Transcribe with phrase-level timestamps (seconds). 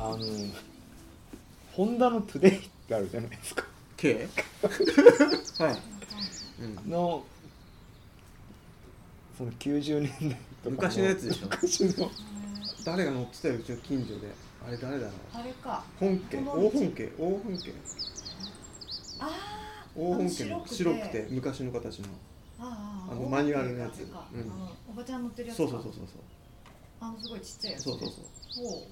[0.00, 0.18] あの
[1.72, 3.64] ホンダのトゥデイってあるじゃないですか。
[3.96, 4.28] K?
[5.58, 5.78] はい、
[6.62, 7.24] うん、の
[9.36, 11.46] その90年代とか昔のやつでしょ？
[11.46, 12.10] 昔の。
[12.84, 14.28] 誰が乗ってたようちの近所で。
[14.66, 15.12] あれ誰だろう？
[15.34, 15.84] あれか。
[15.98, 16.38] 本家。
[16.38, 17.12] 大本家。
[17.18, 17.72] 大本家。
[19.20, 21.22] あ大本家の白白くくて。
[21.22, 22.06] て昔の形の。
[22.06, 22.10] ー
[22.60, 24.02] あのマニュアルのやつ。
[24.02, 24.08] うん。
[24.90, 25.68] おばちゃん乗ってるやつか。
[25.68, 26.04] そうそうそうそう
[27.00, 28.66] あのすごいちっちゃいやつそうそうそうそう。
[28.66, 28.82] おう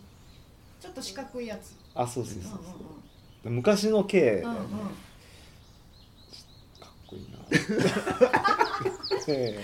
[0.80, 1.74] ちょっと四角いやつ。
[1.94, 2.52] あそうそううんそう。
[2.52, 4.60] うんそう昔の K だよねうんうん。
[4.60, 4.68] うん
[6.80, 7.38] かっこいいな。
[9.28, 9.60] え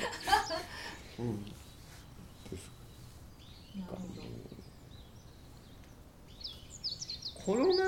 [1.18, 1.44] えうん。
[1.44, 1.50] で
[2.58, 2.72] すか。
[3.80, 4.22] なるほど。
[7.44, 7.84] コロナ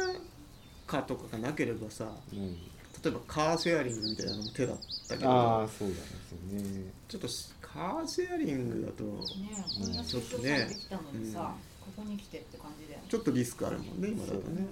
[0.86, 2.54] 禍とかがなければさうん
[3.02, 4.76] 例えばカーシェアリングみたいなのも手だっ
[5.08, 6.38] たけあどあそうなんですよ
[6.82, 6.90] ね。
[7.06, 7.28] ちょっと
[7.60, 11.54] カーシェアリングだとねえこんな出所されてきたのにさ、
[11.84, 14.66] ここに来てって感じだよねちょっとリスクあるもんね今だとね。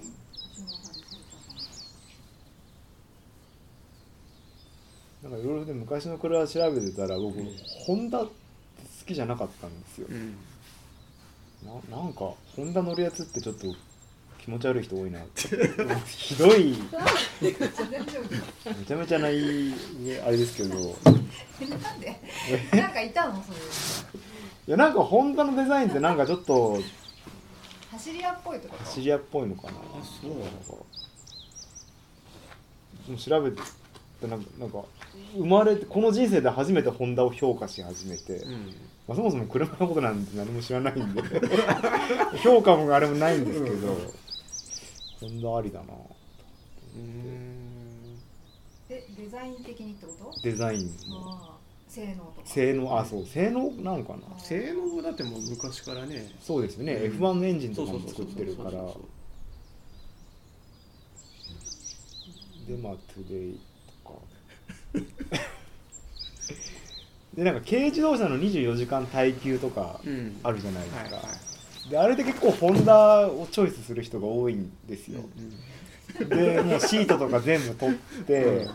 [5.23, 7.49] なんかいろいろで昔の車調べてたら僕、うん。
[7.85, 8.31] ホンダって
[8.99, 10.35] 好きじゃなかったんですよ、うん。
[11.89, 13.67] ななんかホンダ乗るやつってちょっと
[14.37, 15.47] 気持ち悪い人多いなって。
[16.05, 16.75] ひどい。
[17.41, 17.53] め
[18.85, 19.33] ちゃめちゃない
[20.19, 20.75] あれですけど。
[20.75, 22.19] なんで？
[22.75, 23.41] なんかいたの？
[23.41, 23.57] そうい
[24.67, 26.81] うやなんかホンダのデザインってなんかちょっと
[27.93, 28.85] 走り屋っぽいってこと？
[28.89, 29.69] シリアっぽいのかな。
[29.71, 30.31] あそう。
[30.31, 30.47] なんか
[33.07, 33.61] でも調べて
[34.27, 34.83] なんかなんか
[35.35, 38.73] 生まれてこの人生で初めてホンダを評価し始めて、うん。
[39.07, 41.21] まあ、そもそも車のことなんて何も知らないんで
[42.41, 43.97] 評価もあれもないんですけど、
[45.19, 45.85] ホンダありだな
[46.95, 48.15] うん。
[48.87, 50.41] でデザイン的にってこと？
[50.41, 50.85] デザイン。
[51.09, 51.52] も
[51.93, 52.47] 性能とか。
[52.47, 54.39] 性能あそう性能なのかな。
[54.39, 56.33] 性能だってもう昔からね。
[56.41, 57.17] そうですよね、うん。
[57.19, 58.71] F1 のエンジンとかも作ってるから。
[58.71, 58.79] で
[62.81, 63.59] まあトゥデイ
[64.03, 64.17] とか。
[67.35, 69.99] でなんか軽自動車の24時間耐久とか
[70.43, 71.19] あるじゃないですか、はいは
[71.87, 71.89] い。
[71.89, 75.53] であれで結構ホンダをチョイスする人が多いんですよ、うん
[76.29, 78.71] でもうシートとか全部取って、う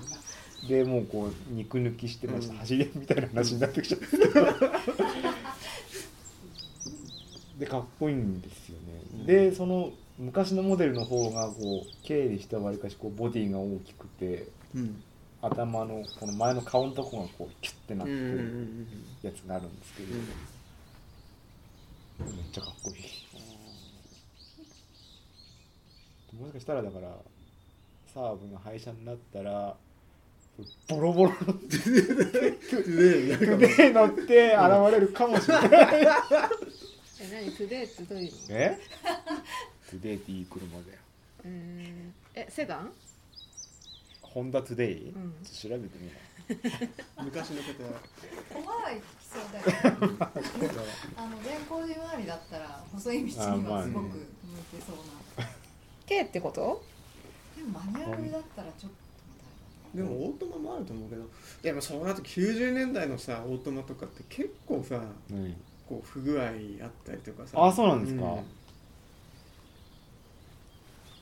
[0.67, 2.59] でもうこう肉抜きしてました、うん。
[2.61, 4.07] 走りみたいな話になってきちゃって
[7.59, 9.27] でかっこいいんですよね、うん。
[9.27, 11.59] でその昔のモデルの方がこう
[12.03, 15.03] 経にしてはわりかしこうボディが大きくてうん。
[15.41, 18.89] 頭のこの前の顔のとこがこうキュッてなってるん
[19.23, 20.09] やつがあるんですけど、
[22.35, 22.97] めっちゃかっこいい。
[26.43, 27.17] もしかしたらだから
[28.13, 29.77] サーブが廃車になったら
[30.89, 31.31] ボロボロ。
[31.31, 35.71] のトでゥデイ乗って現れるかもしれない。
[35.71, 35.75] え
[37.31, 37.51] 何？
[37.53, 38.39] トゥデイってどういうの？
[38.51, 38.79] え？
[39.91, 40.85] トゥデイっていい車だよ。
[41.45, 42.93] えー、えセダン？
[44.23, 45.33] ホンダトゥデイ、うん。
[45.45, 46.15] 調べてみない？
[47.25, 47.91] 昔の方は
[48.53, 49.71] 怖いきそうだよね
[51.17, 54.21] あの善光寺周りだったら細い道にはすごく向い
[54.79, 54.97] てそう
[55.39, 55.45] な、
[56.07, 56.83] K ってこと？
[57.57, 58.97] でもマニュアルだったらちょっと
[59.95, 61.23] でもオートマもあると思うけど
[61.63, 65.01] でもそうなると90年代のさオートマとかって結構さ
[65.31, 65.55] うん。
[65.89, 66.51] こう不具合あっ
[67.07, 67.65] たりとかさ。
[67.65, 68.23] あそうなんですか？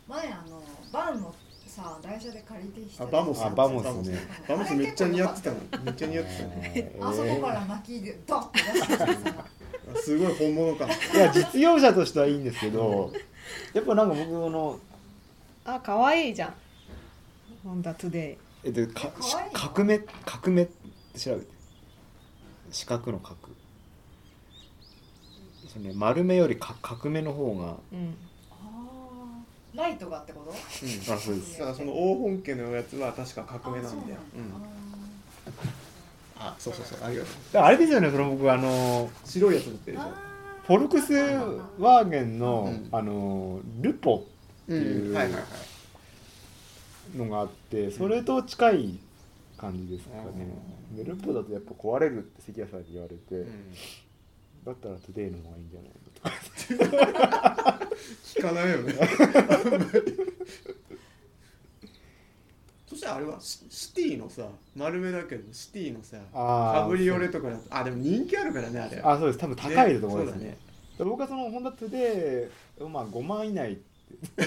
[0.08, 0.62] 前あの
[0.92, 1.32] バンの
[1.66, 4.18] さ代車で借りてきてあバモスあバモスね。
[4.48, 4.74] バモス。
[4.74, 7.08] めっちゃ似合ってたのめっちゃ似合ってたねえー。
[7.08, 9.04] あそこから巻きでドンって出してさ
[10.02, 10.88] すごい本物感。
[10.88, 13.12] いや実用車としてはいいんですけど
[13.72, 14.80] やっぱなんか僕の
[15.64, 16.54] あ可愛いじゃん。
[17.64, 21.46] ホンダトゥデイえっとか可愛いの角目角目って調べて。
[22.72, 23.36] 四角の角。
[25.72, 27.76] そのね丸目よりか角目の方が。
[27.92, 28.14] うん。
[29.74, 30.50] ライトがってこと？
[30.50, 30.56] うん。
[31.14, 31.58] あそうです。
[31.58, 34.18] だからその黄本家のやつは確か革命なんだよ。
[36.38, 37.08] あそううんそうそうそう。
[37.08, 37.62] ありがとう。
[37.62, 40.08] あれですよねその僕あの白いやつ持ってるでしょ。
[40.08, 40.14] あ
[40.66, 41.14] フォルクス
[41.78, 42.88] ワーゲンの、うん。
[42.90, 44.24] あのルポ
[44.64, 45.42] っていうはいはいはい
[47.16, 48.98] のがあってそれと近い
[49.56, 50.46] 感じですかね、
[50.92, 53.74] でルポだとやっぱ壊れるって関谷さんに言われて、うん。
[54.64, 57.86] だったらトゥデイの方がいいんじゃないのとか。
[58.34, 58.92] 聞かないよね。
[62.86, 69.38] そしたらあれはシシティのさ丸目だけどシティのさカブリオレとかだとあでも人気あるからねあれあそうです。
[69.38, 70.44] 多分高いと思いますね。
[70.44, 70.58] ね。
[70.98, 73.78] で僕はそのホンダトゥデイまあ5万以内
[74.38, 74.42] え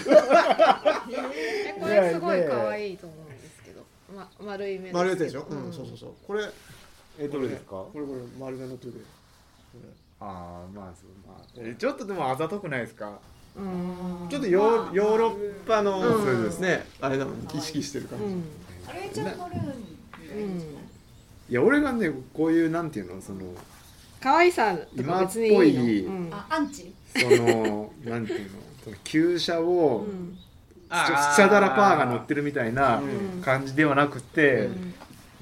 [1.80, 3.84] これすごい可愛いと思うんですけど、
[4.16, 5.70] ま、丸い目丸いやつでしょ、ううん。
[5.70, 6.14] ん、そうそうそう。
[6.26, 6.46] これ
[7.20, 7.72] えどれですか？
[7.72, 9.02] これこれ丸目のトゥデイ
[10.22, 11.44] ああまあそうまあ。
[11.58, 13.20] えちょっとでもあざとくないですか？
[13.58, 14.28] うん。
[14.30, 16.86] ちょっとヨーヨーロッパの、うんそうですね。
[17.02, 18.44] あれだもん意識してる感じ、うん。
[18.88, 20.60] あれちゃん乗るんうん。
[21.50, 23.22] いや俺がねこういうなんていうの？
[23.22, 23.40] その
[24.22, 25.64] 可愛さとか別にいいの。
[25.64, 26.30] 今っぽいうん。
[26.34, 26.94] あアンチ？
[27.18, 28.60] そのなんていうの？
[28.90, 30.38] その旧車をうん。
[30.92, 33.04] スチャダラパーが乗ってるみたいなう
[33.40, 34.94] ん感じではなくて、うん。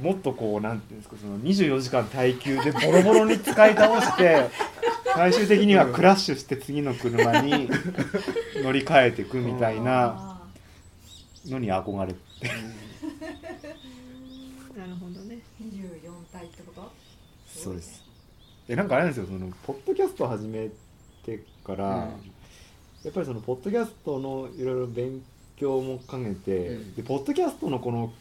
[0.04, 4.50] もっとこうなんていうんですかその24時間耐久でボロボロに使い倒して
[5.16, 7.70] 最終的にはクラッシュして次の車に
[8.62, 10.48] 乗り換えていくみたいなあ
[11.48, 12.20] のに憧れて。
[14.78, 15.40] なるほどね。
[15.62, 16.92] ー24体ってこと？
[17.48, 18.04] そうです。
[18.68, 20.70] でなんかあれなんですよそのポッドキャスト始め
[21.26, 22.32] てから、うん
[23.04, 25.22] やっぱりそのポッドキャストのいろいろ勉
[25.56, 26.96] 強も兼ねて、うん。
[26.96, 28.14] でポッドキャストのこの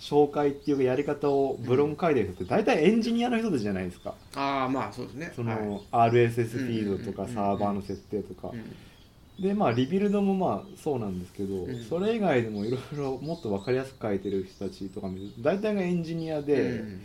[0.00, 4.14] 紹介っていうかやり方をブログ書いてる人って大体エンジニアの人たちじゃないですか。
[4.36, 5.32] ああまあそうですね。
[5.34, 5.50] その、
[5.90, 6.10] はい。
[6.10, 7.34] RSS フィードとかうん。
[7.34, 8.50] サーバーの設定とか。
[8.52, 9.42] うん。
[9.42, 11.84] でまあリビルドもまあそうなんですけど、うん。
[11.84, 15.30] それ以外でもいろいろもっと分かりやすく書いてる人たちとか見る。
[15.30, 17.00] と大体がエンジニアで、うん。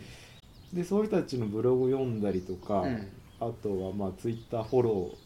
[0.72, 3.08] でそういう人たちのブログ読んだりとか、うん。
[3.40, 5.23] あとはまあツイッターフォロうんー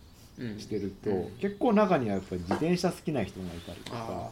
[0.59, 1.31] してると、うん。
[1.41, 4.31] 結構中にはやっぱり自転車好きな人がいたりとあか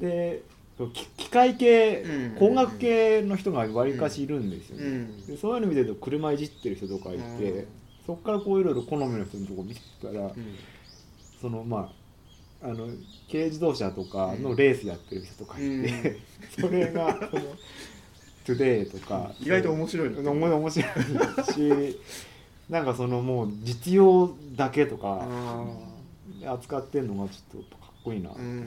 [0.00, 0.42] で
[0.94, 2.36] き機械系、うん。
[2.36, 7.66] 工学系の人がわりかしいるんですよね、でそういうの見てると車いじってる人とかいて、うん。
[8.06, 10.32] そこからこういろいろ好みの人のとこ見てたら、うん。
[11.40, 11.90] そのま
[12.62, 12.88] ああの
[13.30, 15.88] 軽自動車とかのレースやってる人とかいて、うん。
[16.60, 17.42] それがその
[18.44, 20.08] 「トゥデイとか意外と面白い。
[20.08, 21.98] 面白いし
[22.72, 25.26] なんかそのもう実用だけとか
[26.46, 28.64] あ扱ってんのがちょっとかっこいいなと思っ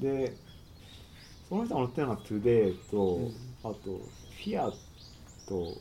[0.00, 0.34] て、で
[1.48, 3.34] その人が乗ってるのがトゥデイと、うん。
[3.62, 4.74] あとフィアッ
[5.46, 5.74] ト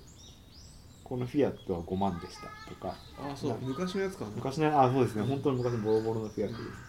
[1.04, 2.96] このフィアットは5万でしたとか。
[3.18, 4.32] あそう昔のやつかな。
[4.36, 5.24] 昔のあそうですね。
[5.24, 6.88] 本当に昔のボロボロのフィアットです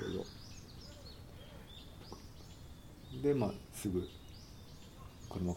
[3.22, 3.32] けど。
[3.32, 4.06] でまあすぐ
[5.30, 5.54] 車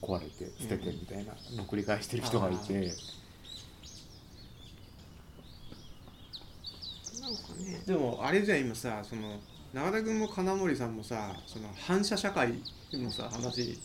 [0.00, 2.92] 壊れて捨ててみたいなのを繰り返してる人がいて、なんか
[7.58, 7.82] ね。
[7.86, 9.40] でもあれじゃん今さその
[9.72, 12.54] 永田君も金森さんもさその反射社会
[12.92, 13.78] のさ話。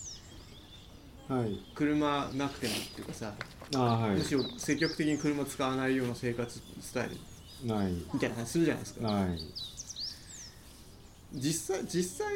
[1.27, 1.57] はい。
[1.73, 3.33] 車なくてもっていうかさ、
[3.75, 4.17] あはい。
[4.17, 7.17] むしろ積極的に車使わないような生活スタイル。
[7.65, 7.93] ない。
[8.13, 9.01] みたいな話するじゃないですか。
[9.07, 9.39] ない。
[11.33, 12.33] 実際実際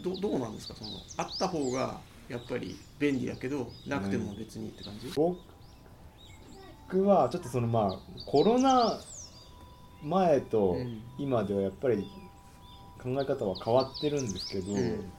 [0.00, 0.74] どどうなんですか？
[0.76, 5.38] そのあった方がやっぱり便利だけどなくても別にって感じ、僕
[7.04, 9.00] はちょっとそのまあコロナ
[10.02, 11.02] 前とうん。
[11.18, 12.08] 今ではやっぱり
[13.02, 15.12] 考え方は変わってるんですけど、うん。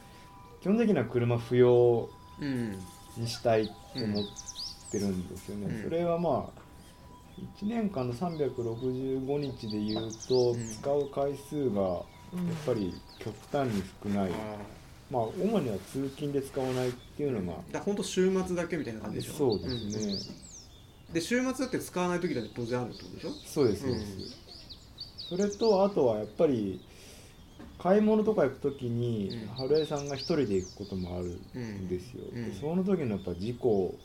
[0.61, 2.09] 基本的には車不要
[2.39, 2.79] うん
[3.17, 4.25] にしたいと思っ
[4.89, 5.83] てるんですよね、うん。
[5.83, 6.59] それはまあ
[7.61, 10.73] 1年間の365日でいうとうん。
[10.73, 12.03] 使う回数がやっ
[12.65, 14.33] ぱり極端に少ない、あ
[15.09, 19.33] まあ主には通勤で使わないっていうのが、ーだ本当週末だけみたいな感じでしょ？
[19.33, 21.13] そうですね、うん。
[21.13, 23.33] で週末だって使わない時だって当然あるってことでしょ？
[23.43, 24.17] そうですそうです、
[25.29, 26.79] それとあとはやっぱり
[27.77, 29.47] 買い物とか行く時に、うん。
[29.47, 32.51] 春江さんが一人で行くこともあるうんんですよ、うん。
[32.51, 33.95] でその時のやっぱ事故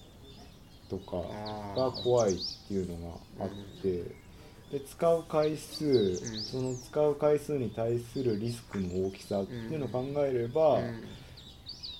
[0.88, 2.36] とかあが怖いっ
[2.68, 3.50] ていうのがあっ
[3.82, 4.04] て、
[4.74, 11.04] で使う回数、その使う回数に対するリスクの大きさっていうのを考えれば、うん。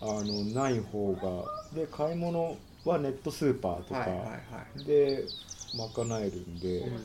[0.02, 4.38] あのない方がで買い物はネットスーパーとかは
[4.76, 5.24] いで
[5.72, 6.96] 賄えるんで、うん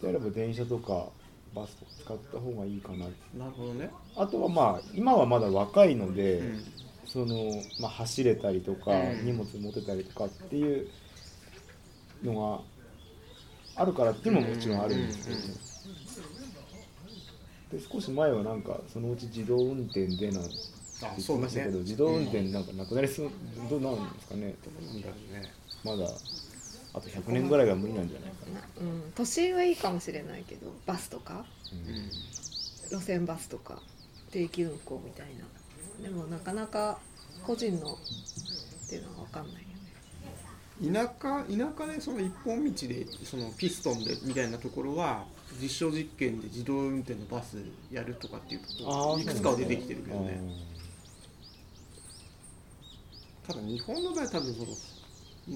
[0.00, 1.06] であれば電車とか
[1.54, 6.64] バスとか使った方がいいかななるほどね、あとはまあ今はまだ若いので、うん。
[7.06, 7.50] その
[7.80, 9.26] まあ、走れたりとか、うん。
[9.26, 10.88] 荷物持てたりとかっていう
[12.22, 12.75] のが
[13.76, 15.40] あるからっていうのももちろんあるんですけど。
[15.40, 15.44] ね、
[17.72, 20.50] で少し前はなんかそのうち自動運転でなんて
[21.02, 23.30] あ言そうだねってましたけど、自動運転なんかなくなりそう
[23.68, 24.54] どうなるんですかね。
[24.62, 24.76] とか
[25.32, 25.52] ね
[25.84, 26.10] まだ
[26.94, 31.44] あと100年ぐらいが無理なんじゃないかな、うん、都心はいいかもしれないけどバスとか。
[31.72, 32.10] うん。
[32.88, 33.82] 路線バスとか
[34.30, 35.26] 定期運行みたい
[36.00, 36.08] な。
[36.08, 36.98] でもなかなか
[37.44, 39.62] 個人のっていうのは分かんない。
[39.62, 39.75] よね
[40.82, 45.24] 田舎田舎でその一本道でそのピストンでみたいなところは
[45.60, 47.56] 実証実験で自動運転のバス
[47.90, 50.38] やるとかっていうといくつかは出てきてるけどね。
[53.46, 54.66] ただ日本の場合は多分その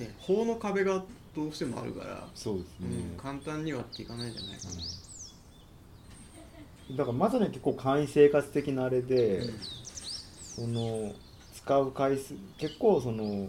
[0.01, 1.03] ね法の壁が
[1.35, 4.69] どうしてもあるから、そうですね、うん、簡単にはっていかないんじゃないか
[6.91, 9.55] な、だからまさに結構簡易生活的なあれで、うん。
[10.61, 11.13] その
[11.55, 13.49] 使う回数結構その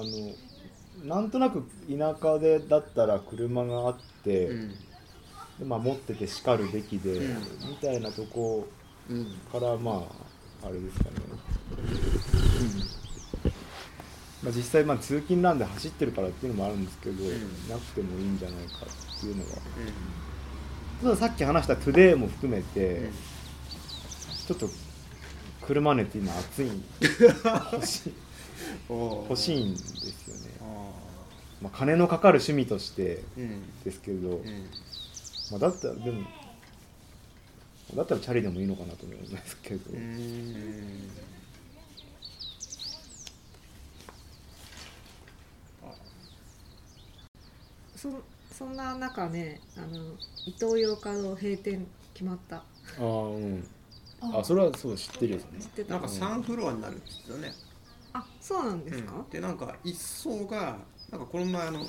[0.00, 0.34] あの
[1.04, 4.70] なんとなく田舎でだったら車があって、うん。
[5.58, 7.36] でまあ、持っててしかるべきで、うん。
[7.68, 8.68] みたいなとこ
[9.10, 9.26] うん。
[9.50, 10.04] からま
[10.62, 11.10] ああれですかね、
[14.42, 17.28] まあ、実際まあ通勤なんで走ってるからっていうのもあるんですけど、ん。
[17.68, 19.50] なくてもいいんじゃないかっていうのが。
[21.02, 23.10] たださっき話した「トゥデイも含めて、
[24.46, 24.68] ちょっと
[25.66, 26.84] 車熱今熱いん
[27.72, 28.12] 欲しい
[28.88, 30.58] 欲しいんですよね、
[31.60, 33.62] まあ、金のかかる趣味としてうん。
[33.84, 34.66] ですけど、うん。
[35.50, 36.22] まあ、だったらでも
[37.94, 41.10] だったらチャリでもいいのかなと思うんですけど、うん。
[47.96, 48.08] そ
[48.52, 50.02] そんな中ねあの
[50.46, 52.56] 伊東洋華堂閉店決まった。
[52.56, 52.62] あ
[52.98, 53.64] あうん。
[54.20, 54.38] あ。
[54.40, 55.44] あそれはそう知ってるよね。
[55.60, 55.94] 知ってた。
[55.94, 57.52] なんか3フロアになるんですよね
[58.14, 59.30] あそうなんですか、うん。
[59.30, 60.76] でなんか一層が
[61.10, 61.80] なんかこの前あの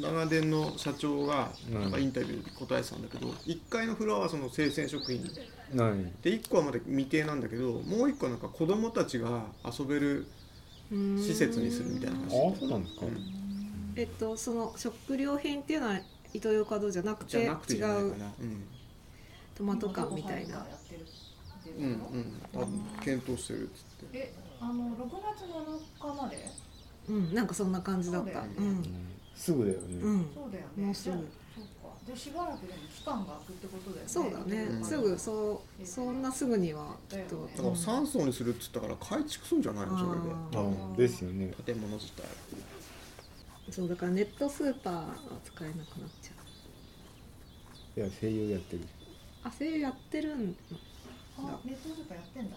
[0.00, 1.80] 長電の社長がうん。
[1.82, 5.22] なんかインタビューで答えてたんだけど、1階のフロアはその生鮮食品。
[6.22, 10.26] で1個はまだ未定なんだけどもう1個はなんか子供たちが遊べる
[10.90, 13.92] うーん施設にするみたいなあ話そうなんですか、うん。
[13.96, 15.96] えっとその食料品っていうのは
[16.32, 18.14] 伊東洋華堂じゃなくてじゃなくて違う
[19.54, 20.54] トマト缶みたいな。
[20.54, 22.42] やってるってうんうん。
[22.52, 24.18] 多分検討してるっつって。
[24.18, 26.50] えあの6月7日まで？
[27.08, 28.32] うんなんかそんな感じだった。
[28.32, 28.54] そうだよね。
[28.58, 28.84] うん。
[29.34, 30.84] すぐだよね、うん、うん、そうだよね。
[30.86, 31.16] もうすぐ。
[31.16, 34.08] じゃあそうかでしばらくでも期間が空くってことだよね。
[34.08, 34.84] そうだね、うん。
[34.84, 39.98] すぐそうそんなすぐにはちょっと、だから3層にするっつったから改築するんじゃないの？
[39.98, 40.34] それで。
[40.56, 41.52] ああですよね。
[41.64, 42.24] 建物自体。
[43.70, 45.86] そうだからネットスーパーは使えなくなっ
[46.22, 46.30] ちゃ
[47.96, 48.00] う。
[48.00, 48.82] いや声優やってる。
[49.44, 50.56] あ声優やってるん
[51.38, 52.56] あネットスーパーやってんだ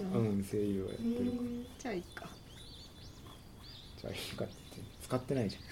[0.00, 0.12] うん。
[0.12, 1.44] うん声優はやってるから。
[1.78, 2.28] じゃあいいか。
[4.00, 4.54] じゃあいいかって
[5.02, 5.62] 使ってないじゃん。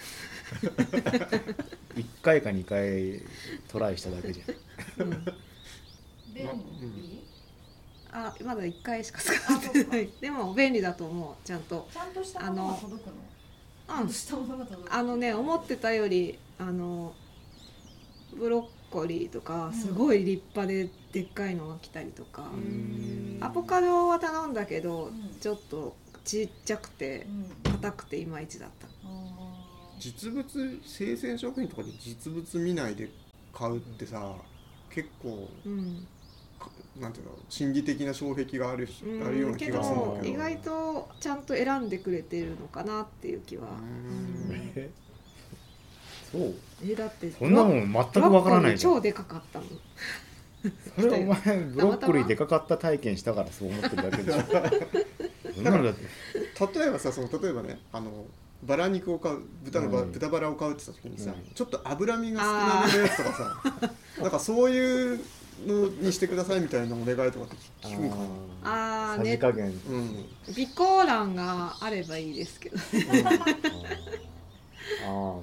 [1.98, 3.22] 1回か2回
[3.68, 5.06] トライしただけじゃん。
[5.08, 5.24] うん。
[6.34, 7.24] 便ま利
[8.14, 10.08] あまだ1回しか使ってない。
[10.20, 11.88] でも便利だと思うちゃんと。
[11.92, 13.12] ちゃんとしたものが届くの？
[13.14, 14.88] うん。
[14.90, 17.14] あのね思ってたよりあの
[18.34, 23.38] ブロッコリーとかすごい立派ででっかいのが来たりとか、うん。
[23.40, 25.38] アボカドは頼んだけど、うん。
[25.40, 27.26] ちょっとちっちゃくて
[27.64, 27.72] うん。
[27.72, 28.86] 硬くていまいちだった。
[28.86, 28.90] あ
[29.98, 30.44] 実物
[30.84, 33.10] 生鮮食品とかで実物見ないで
[33.52, 34.34] 買うってさ
[34.90, 36.06] 結構うん、
[36.58, 39.26] かなんていうの心理的な障壁があるしうん。
[39.26, 40.34] あるような気けがするんどだけど。
[40.34, 44.72] 意外とちゃんと選んでくれてるのかなっていう気は、うん。
[44.74, 44.90] え？
[46.32, 49.66] そうえだってそんなもん全くわからない超でかかったの
[50.96, 54.42] それお前ブロッコリーでかかった体験したからそう思ってるだけでしょ。
[55.62, 56.78] だって。
[56.80, 58.26] 例えばさその例えばねあの
[58.62, 60.12] バラ肉を買う豚のバ、うん。
[60.12, 61.54] 豚バラを買うって言った時にさ、うん。
[61.54, 63.62] ちょっと脂身が少なめのやつとかさ
[64.22, 65.20] なんかそういう
[65.66, 67.56] のにしてくださいみたいなお願いとかって
[67.88, 68.22] 聞くんかな。
[69.14, 70.26] あーねさじ加減、うん。
[70.46, 72.80] 備考欄があればいいですけど あ
[75.04, 75.42] あそ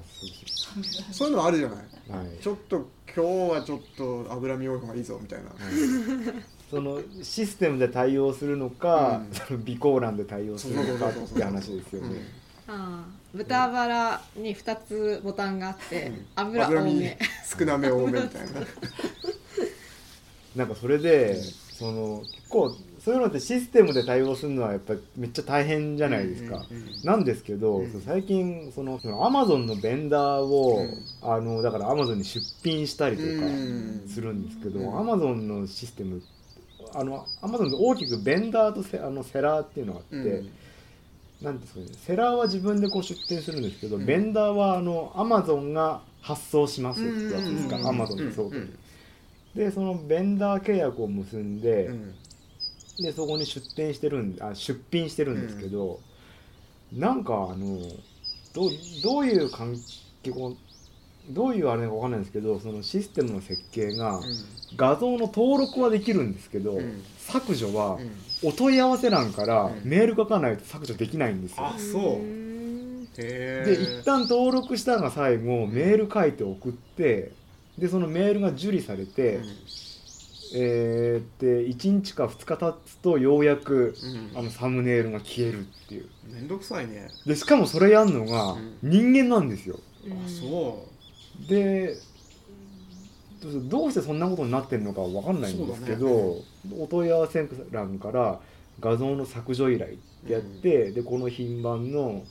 [1.12, 1.78] そういうのあるじゃない。
[2.10, 2.38] はい。
[2.42, 5.50] ちょっと今日はちょっと脂身多い方がいいぞみたいな。
[6.70, 9.34] そのシステムで対応するのか、うん。
[9.34, 12.22] その備考欄で対応するのかって話ですよね。
[12.68, 16.26] あー豚バラに2つボタンがあって、うん。
[16.36, 17.18] 油多脂身め
[17.58, 18.60] 少なめ多めみたいな。
[20.56, 26.62] なんかそれで、その結構そういうのってシステムで対応するのはやっぱりめっちゃ大変じゃないですか。
[27.02, 30.94] なんですけど、最近そのアマゾンのベンダーを、うん。
[31.22, 34.04] あのだからアマゾンに出品したりとかうん。
[34.06, 34.98] するんですけど、うん。
[34.98, 36.22] アマゾンのシステム
[36.94, 40.50] あのアマゾンで大きくベンダーとセあのセラーっていうのがあって、うん。
[41.40, 44.04] なんですかねセラーは自分でこう出店するんですけど、うん。
[44.04, 48.78] ベンダーはあのアマゾンが発送しますってやつですか、うんアマゾンでそう、うん。
[49.54, 52.14] でそのベンダー契約を結んで、うん
[53.00, 56.00] でそこに出店してるんあ出品してるんですけど、
[56.92, 57.78] なんかあの
[58.54, 58.70] どう
[59.02, 59.76] どういう関
[60.22, 60.32] 係
[61.30, 64.20] どういうあれかわかんないんですけどそのシステムの設計が、
[64.76, 67.02] 画像の登録はできるんですけど、うん。
[67.18, 68.48] 削除はうん。
[68.48, 69.80] お問い合わせ欄からうん。
[69.84, 71.66] メール書かないと削除できないんですよ。
[71.66, 73.16] あそう。
[73.16, 77.32] で一旦登録したのが最後メール書いて送って
[77.76, 79.44] でそのメールが受理されて、うん
[80.54, 83.94] えーで1日か2日経つとようやく
[84.34, 84.38] うん。
[84.38, 86.08] あのサムネイルが消えるっていう。
[86.28, 87.08] めんどくさいね。
[87.26, 88.78] でしかもそれやるのがうん。
[88.82, 89.78] 人間なんですよ。
[90.06, 90.12] うん。
[90.12, 90.86] あそ
[91.48, 91.96] で
[93.42, 98.38] どどうしてそんなことになってるのかわかんないんですけど、そうだお問い合わせ欄から
[98.80, 102.24] 画像の削除依頼ってやって、でこの品番の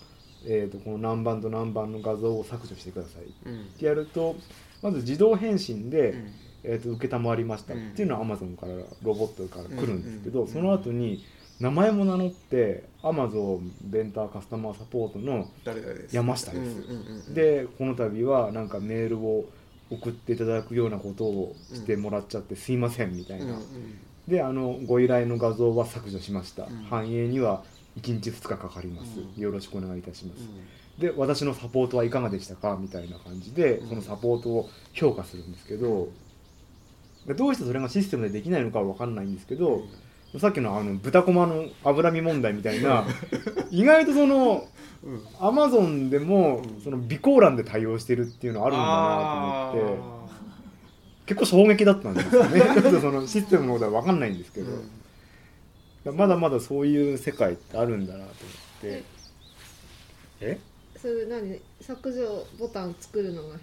[0.46, 3.66] えー、とこの何番と何番の画像を削除してくださいっうん。
[3.78, 4.36] てやると
[4.82, 7.74] まず自動返信で、うんえー、と承りました。
[7.74, 8.74] っていうのは Amazon から
[9.04, 11.24] ロボットから来るんですけど、うんその後に
[11.60, 15.50] 名前も名乗って Amazon ベンターカスタマーサポートの
[16.12, 17.34] 山下です。
[17.34, 19.50] でこの度はなんかメールを
[19.92, 23.60] 送っていただくようなことをしてもらっちゃってすいませんみたいな、
[24.28, 26.70] であのご依頼の画像は削除しました、うん。
[26.90, 27.64] 反映には
[28.00, 29.42] 1日2日かかります、うん。
[29.42, 30.42] よろしくお願いいたします、
[30.98, 32.78] うで私のサポートはいかがでしたか？
[32.80, 33.90] みたいな感じで、うん。
[33.90, 36.29] そのサポートを評価するんですけど、で
[37.36, 39.84] どうしてそれがシステムでできないのかは分かんないんですけど、
[40.38, 43.06] さっきのあの豚こまの脂身問題みたいな
[43.72, 44.62] 意外とそのん
[45.04, 45.22] うん。
[45.40, 46.82] アマゾンでもうん。
[46.82, 50.20] その備考欄で対応してるっていうのあるんだなと思ってあ
[51.26, 52.62] 結構衝撃だったんですよね。
[52.74, 54.66] ちょっとそのシステムのことは分かんないんですけー
[56.06, 58.36] ど、まだまだそういう世界ってあるんだなと思っ
[58.82, 59.04] て。
[60.42, 60.60] え？
[60.98, 61.60] それ何？
[61.82, 63.56] 削除ボタン作るのが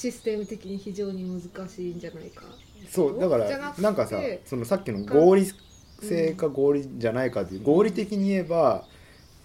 [0.00, 2.44] システム的に非常に難しいんじゃないか。
[2.88, 5.46] そうだからなんかさそのさっきの合理
[6.00, 8.84] 性か合理じゃないかっていう合理的に言えば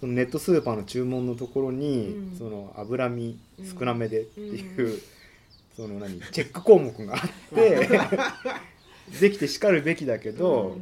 [0.00, 2.38] そのネットスーパーの注文のところに、うん。
[2.38, 3.38] その脂身
[3.78, 5.00] 少なめでっていう、う
[5.76, 7.88] その何チェック項目があって
[9.20, 10.78] できてしかるべきだけど、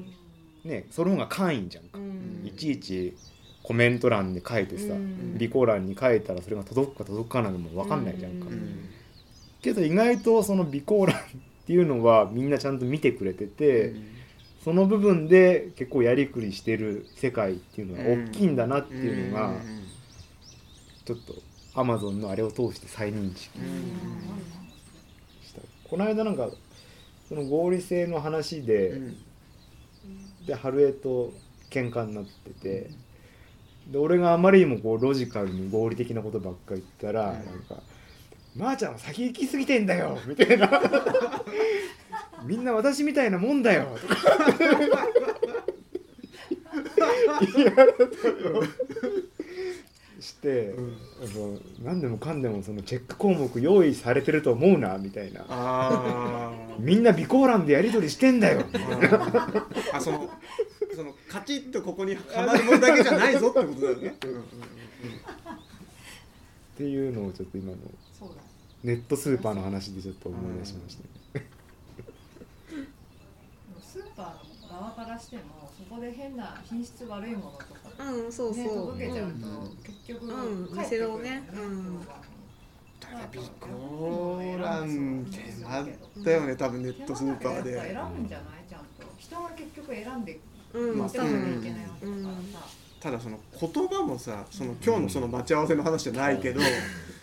[0.64, 2.46] ねその方が簡易じゃんか、うん。
[2.46, 3.16] いちいち
[3.64, 5.32] コメント欄に書いてさ、うん。
[5.34, 8.88] 備考欄に書いたらそれが届くか届かないのも分かんないじゃんか、ううん
[9.64, 11.20] けど意外とその備考欄っ
[11.66, 13.94] ていうのはみんなちゃんと見てくれてて、
[14.62, 19.60] その部分で結構やりくりしてる世界っていうのが大きいんだなっていうのがん。
[21.06, 21.34] ちょっと
[21.74, 23.58] Amazon のあれを通して再認識
[25.42, 25.60] した。
[25.88, 26.50] この間なんか
[27.28, 29.16] その合理性の話で、うん。
[30.46, 31.32] で春江と
[31.70, 32.90] 喧嘩になってて
[33.90, 37.36] で俺があまりにもこうロジカルに合理的なことばっかり言ったら、うん。
[37.36, 37.82] なんか
[38.56, 40.70] 「まー、ちゃんは先行き過ぎてんだよ」みたいな
[42.44, 44.16] 「みんな私みたいなもんだよ」とか
[47.56, 48.10] 言われたり
[50.20, 50.74] して、
[51.32, 56.52] そう何でもかんでもそのチェック項目用意されてると思うなみたいな。
[56.78, 59.68] みんな備考欄でやり取りしてんだよみたいな。
[59.92, 60.30] あその
[60.94, 64.14] そのカチッとここにはまるものだけじゃないぞってことだよね。
[66.74, 67.78] っていうのをちょっと今の
[68.18, 68.34] そうだ
[68.84, 71.02] ネットスーパーの話でちょっと思い出しました
[73.82, 75.42] スーパーの側からしても
[75.76, 82.06] そこで変な品質悪いものとかうんそうねそう、届けちゃうと、うん結局うん店のねうん。
[83.00, 85.86] ただ備考欄ってなっ
[86.24, 86.56] たよね。
[86.56, 87.72] 多分ネットスーパーで。
[87.72, 88.64] 選ぶんじゃない？
[88.68, 88.86] ちゃんと。
[89.18, 90.40] 人が結局選んで
[90.72, 92.24] うんまあ持ってかなきゃいけないわけだから
[92.60, 92.66] さ、
[93.00, 96.60] ただその言葉もさその今日のその待ち合わせの話じゃないけど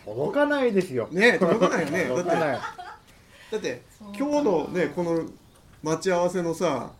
[0.05, 1.07] 届かないですよ。
[1.11, 2.59] ね届かないよね だって届かない。
[3.51, 3.81] だって
[4.17, 5.25] 今日のねこの
[5.83, 6.91] 待ち合わせのさ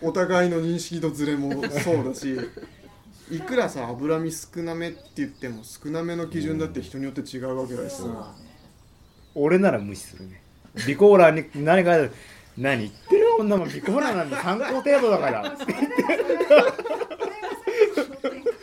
[0.00, 2.36] お互いの認識のズレもそうだし
[3.30, 8.34] いくらさ脂身少なめって言っても少なめの基準だって人によって違うわけだしさ
[9.34, 10.42] 俺なら無視するね。
[10.76, 11.96] 備考欄に何か
[12.56, 15.56] 何言ってるよ女も備考欄なんて参考程度だから。
[15.58, 15.86] それだよ
[16.46, 16.54] そ
[18.14, 18.56] れそれが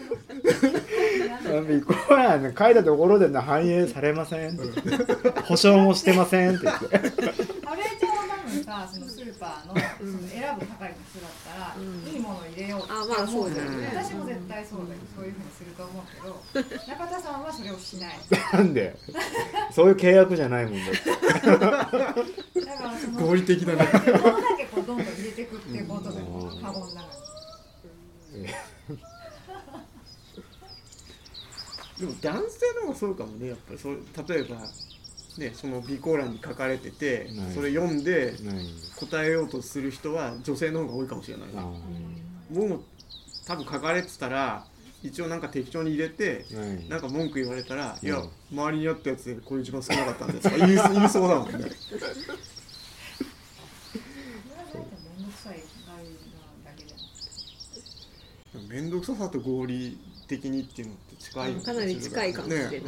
[1.14, 4.56] さその展開の備考欄に書いたところで反映されません？
[4.56, 5.42] って。
[5.42, 6.56] 保証もしてません？
[6.56, 6.88] って言って。
[6.88, 12.08] カレーちゃんは多分さそのスーパーのその選ぶ係の人だったら、うん。
[12.08, 13.92] いいものを入れようってあまあそうだよね。
[13.94, 16.04] 私も絶対そうだよそういうふうにすると思う
[16.64, 18.16] けど中田さんはそれをしない。
[18.54, 18.96] なんで？
[19.72, 20.94] そういう契約じゃないもんだっ
[21.42, 21.50] て。
[21.50, 21.68] だか
[22.84, 23.88] らその合理的だね。
[23.94, 26.62] 物だけこうどんどん入れていくっていうことで、うん。
[26.62, 28.48] カゴの中に
[32.00, 34.58] でも男性の方がそうかもねやっぱりそう例えば
[35.38, 37.54] ねその備考欄に書かれててはい。
[37.54, 38.68] それ読んで何
[39.00, 41.48] 答えようとする人は女性の方が多いかもしれない。
[41.48, 41.62] ねあ
[42.54, 42.82] もう
[43.48, 44.66] 多分書かれてたら
[45.04, 46.46] 一応なんか適当に入れて
[46.90, 51.70] なんか文句言われたら「うんいや周りにあったやつでこれ一番少なかったんです」と か言い言いそうだもんね。
[58.70, 60.94] 面倒くさささと合理的にっていうの
[61.26, 62.80] 近いかなり近いかもしれない、ね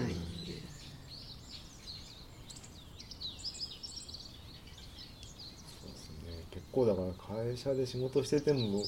[5.81, 6.43] そうですね。
[6.51, 7.07] 結構だから
[7.45, 8.83] 会社で仕事してても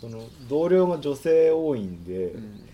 [0.00, 2.68] その同僚が女性多いんで、うん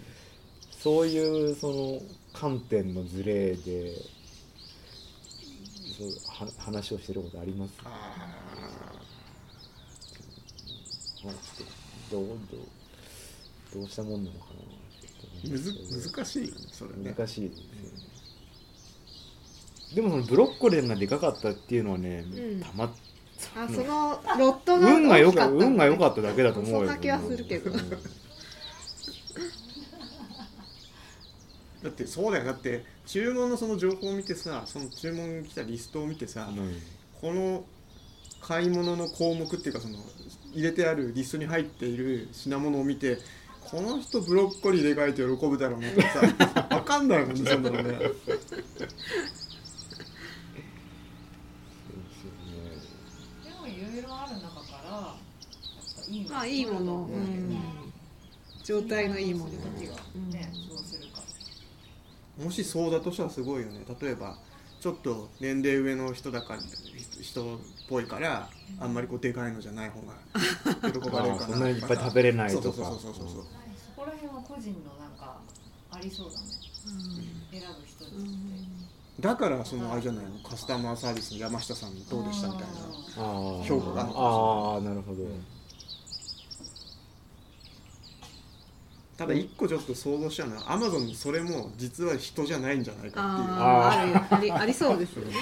[0.81, 2.01] そういうその
[2.33, 3.97] 観点のズレで
[5.99, 6.11] そう
[6.47, 7.73] は話をしてることあります
[12.13, 12.37] どうどう
[13.75, 14.47] どうしたもんなのか。
[14.47, 14.48] と
[15.45, 15.73] むず
[16.15, 17.15] 難しいよねそれね。
[17.17, 17.49] 難しい。
[17.51, 17.65] ですね
[19.95, 22.61] でもそのブロッコリーがでかかったっていうのはね、うん。
[22.61, 22.91] たまっ
[23.57, 25.55] あそのロットが運が良かった。
[25.55, 27.71] 運が良かっただけだと思うよそんな気はするけど。
[27.71, 27.79] うん。
[31.83, 32.45] だってそうだよ。
[32.45, 36.51] だって注文のその情報を見てさその注文来たリストを見てさ、
[37.21, 37.65] この
[38.41, 39.99] 買い物の項目っていうかその
[40.53, 43.19] 入れてあるリストに入っている品物を見て
[43.71, 46.21] この人ブロッコリーでかいと喜ぶだろうなってさ
[46.71, 47.83] 分かんないもんねそんなのね。
[47.83, 47.99] で
[53.61, 55.19] もいろいろある中からやっ
[56.07, 57.21] ぱいいものまあいいもの、ううん。
[57.55, 57.59] ん、
[58.65, 61.23] 状態のいいものうするか
[62.43, 63.85] もしそうだとしたらすごいよね。
[64.01, 64.39] 例えば
[64.81, 66.61] ちょっと年齢上の人だから
[67.21, 68.49] 人っぽいから
[68.81, 70.15] あんまりこうでかいのじゃない方が
[70.91, 72.63] 喜ばれるかなそんなにいっぱい食べれないとか。
[72.65, 73.45] そうそうそうそうそうそう。
[73.45, 73.47] そ
[73.97, 75.41] こら辺は個人のなんか
[75.91, 76.47] ありそうだね。
[77.51, 79.23] 選ぶ人によって。
[79.23, 80.39] だからそのあれじゃないの？
[80.49, 82.67] カスタマーサービスの山下さんどうでしたみたいな。
[83.65, 84.03] 評価が。
[84.03, 85.27] ああなるほど、
[89.17, 95.35] ただ一個ちょっと想像しちゃうのはアマゾンそれも実は人じゃないんじゃないかあーあるありありそうですよね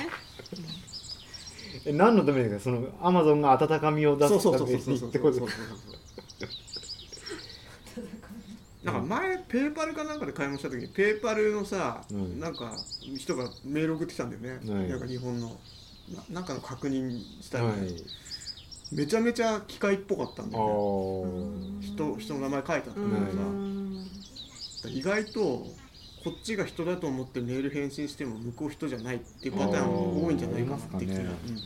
[1.86, 2.60] え何のためですか？
[2.64, 5.40] そのアマゾンが温かみを出すためにってこと
[8.84, 9.00] なんか？
[9.02, 12.72] 前ペーパルかなんかで買い物した時にペーパルのさ、うんなんか
[13.16, 15.58] 人がメール送ってきたんだよね、はいなんか日本の
[16.14, 17.76] ななんかの確認したら、はい
[18.92, 25.66] めちゃめちゃ機械っぽかったんだよね人人の名前書いてあったんだけどさ、意外と
[26.26, 31.14] こっちが人だと思ってメール返信しても向こう人じゃないっていうパターン多いんじゃないかなって気が。
[31.14, 31.62] あーあり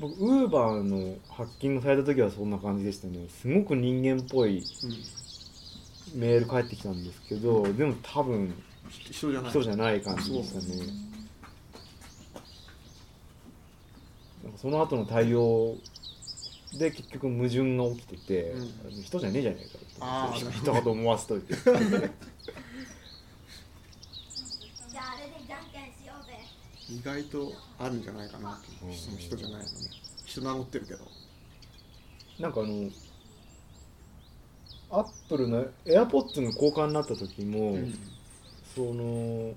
[0.00, 3.28] 僕ウーバーのハッキングされた時はそんな感じでしたね。
[3.28, 8.54] すごく人間っぽいうんうんメール返ってきたんですけどでも多分
[8.88, 9.50] 人じゃない。
[9.50, 10.64] 人じゃない感じでしたね。
[14.56, 15.76] その後の対応
[16.78, 19.64] で結局矛盾が起きてて、う人じゃねえじゃねえ
[20.00, 20.50] かと。
[20.50, 21.72] 人かと思わせといて じゃ
[25.02, 26.32] ああれでじゃんけんしようぜ
[26.90, 28.90] 意外とあるんじゃないかなとう。
[28.90, 29.68] んその人じゃないのね。
[30.24, 31.00] 人名乗ってるけど。
[32.38, 32.90] なんかあの
[34.90, 37.94] アップルの AirPods の交換になった時も、うん。
[38.74, 39.54] その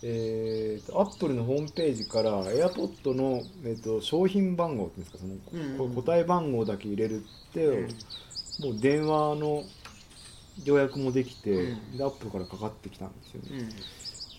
[0.00, 7.88] えーと、アップルのホームページから AirPod の、えー、と商品番号っていうんですかその、うんうんこ個体番号だけ入れるって、
[8.60, 9.64] もう電話の
[10.64, 11.96] 予約もできて、うん。
[11.96, 13.68] でアップルからかかってきたんですよね。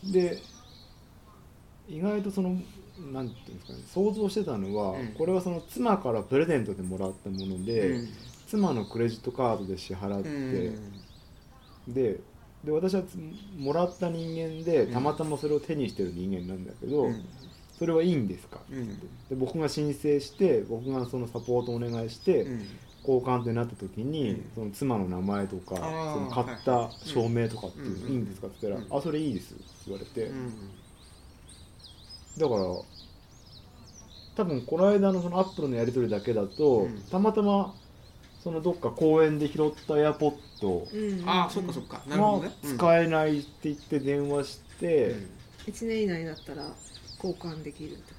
[0.05, 0.11] うん。
[0.13, 0.37] で
[1.89, 2.57] 意外とその
[3.13, 5.07] なんていうんですかね想像してたのは、うん。
[5.17, 8.07] これはその妻からプレゼントでもらったもので、うん。
[8.47, 11.93] 妻のクレジットカードで支払って、うん。
[11.93, 12.19] で
[12.63, 13.17] で私はつ
[13.57, 14.93] もらった人間でうん。
[14.93, 17.25] たまたまそれを手にしてる人間なんだけど、うん。
[17.77, 18.99] それはいいんですか、うん。
[18.99, 22.65] で僕が申請して僕がそのサポートをお願いして、うん。
[23.07, 24.51] 交換ってなった時に、うん。
[24.55, 26.13] その妻の名前とかあー。
[26.15, 28.03] その買った証明とかっていううん。
[28.03, 28.99] のいいんですかって言ったら「うん。
[28.99, 30.53] あそれいいです」って言われて、うん
[32.39, 32.61] だから
[34.35, 37.01] 多分この間のそのアップルのやり取りだけだと、うん。
[37.11, 37.75] たまたま
[38.41, 41.29] そのどっか公園で拾った AirPod うん。
[41.29, 42.01] ああそっかそっか。
[42.07, 45.29] なるほど使えないって言って電話して、うん。
[45.67, 46.63] 1年以内だったら
[47.21, 48.13] 交換できるって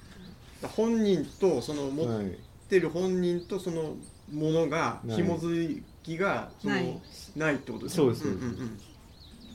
[0.61, 2.37] こ本人とその持っはい、
[2.69, 3.95] てる本人とその
[4.31, 7.01] ものが紐づきがそのない。
[7.35, 8.27] ないってことですそうです。
[8.27, 8.37] んうん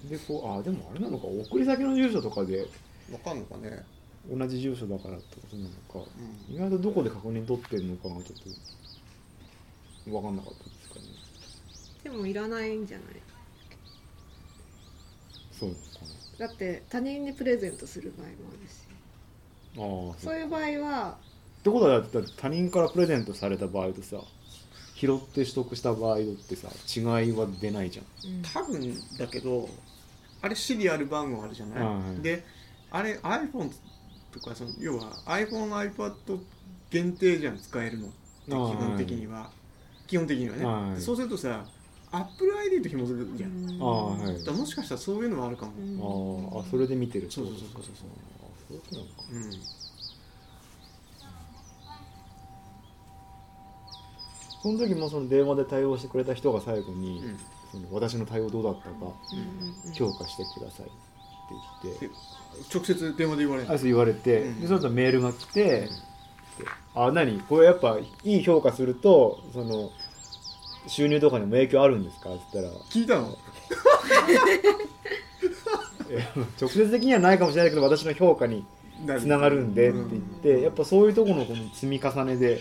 [0.03, 0.09] うん。
[0.09, 1.27] でこうあでもあれなのか。
[1.27, 2.67] 送り先の住所とかで。
[3.13, 3.85] わかんのかね
[4.31, 5.69] 同じ住所だからってことなの
[6.05, 6.11] か
[6.49, 6.55] うん。
[6.55, 8.25] 意外とどこで確認取ってるのかがちょっ
[10.05, 11.07] と分かんなかったですかね。
[12.05, 13.07] とでもいらないんじゃない？
[15.53, 16.11] そうですかね。
[16.39, 18.87] だって他人にプレゼントする場合もあるし。
[19.79, 21.19] ああそういう場合は
[21.61, 24.19] ってことはだって他人からプレゼントされた場合とさ
[24.95, 28.07] 拾って取得した場合ってさ違いは出ないじゃん。
[28.55, 29.69] 多分だけど
[30.41, 32.23] あれシリアル番号あるじゃない、はい。
[32.23, 32.45] で
[32.91, 33.71] あれ iPhone
[34.41, 36.39] とかその要は iPhoneiPad
[36.91, 39.51] 限定じゃん使えるのって基本的には、
[40.07, 40.95] 基本的にはね、はい。
[40.97, 41.65] でそうするとさ
[42.13, 44.51] AppleID と紐づくじゃん、うんああはい。
[44.53, 47.83] もしかしたらそういうのもあるかも、うんあーあそれで見てるそうそうそうそう。
[47.83, 47.87] あ
[48.69, 49.53] そういうなのかうん。
[54.63, 57.39] その時もその電話で対応してくれた人が最後に、うん。
[57.73, 60.87] その私の対応どうだったかうんうん評価してください。
[60.87, 60.93] って
[61.83, 62.13] 言って、で
[62.75, 64.61] 直接電話で言われるあそう言われて、うん。
[64.61, 65.89] でその後メールが来て、
[66.95, 67.39] あ何？
[67.41, 69.91] これやっぱいい評価するとその
[70.89, 72.31] 収入とかにも影響あるんですか？
[72.31, 72.85] って言ったら。
[72.91, 73.37] 聞いたの？
[76.09, 76.25] え
[76.61, 78.65] 直接的にはないかもしれないけど私の評価に
[79.19, 80.23] つながるんでって言っ
[80.59, 82.61] てやっぱそういうところのこの積み重ねで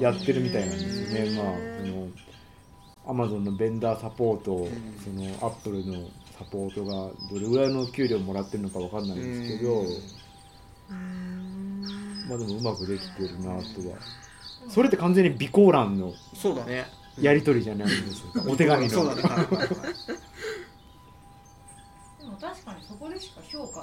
[0.00, 1.30] やってるみたいなんですよね。
[1.36, 2.08] まあその
[3.04, 4.68] アマゾンのベンダーサポート、
[5.02, 6.08] そのアップルの
[6.42, 9.82] サポートがどれぐらいの給料もらってるのかわかんないんですけど、
[10.90, 11.82] うん。
[12.28, 13.62] まあでもうまくできてるなとは。
[14.68, 16.86] それって完全に備考欄のそうだね。
[17.20, 18.90] やり取りじゃないんですよ、お手紙の。
[18.90, 19.22] そうだね。
[19.22, 19.68] はいはいはい。
[19.68, 19.74] で
[22.24, 23.82] も確かにそこでしか評価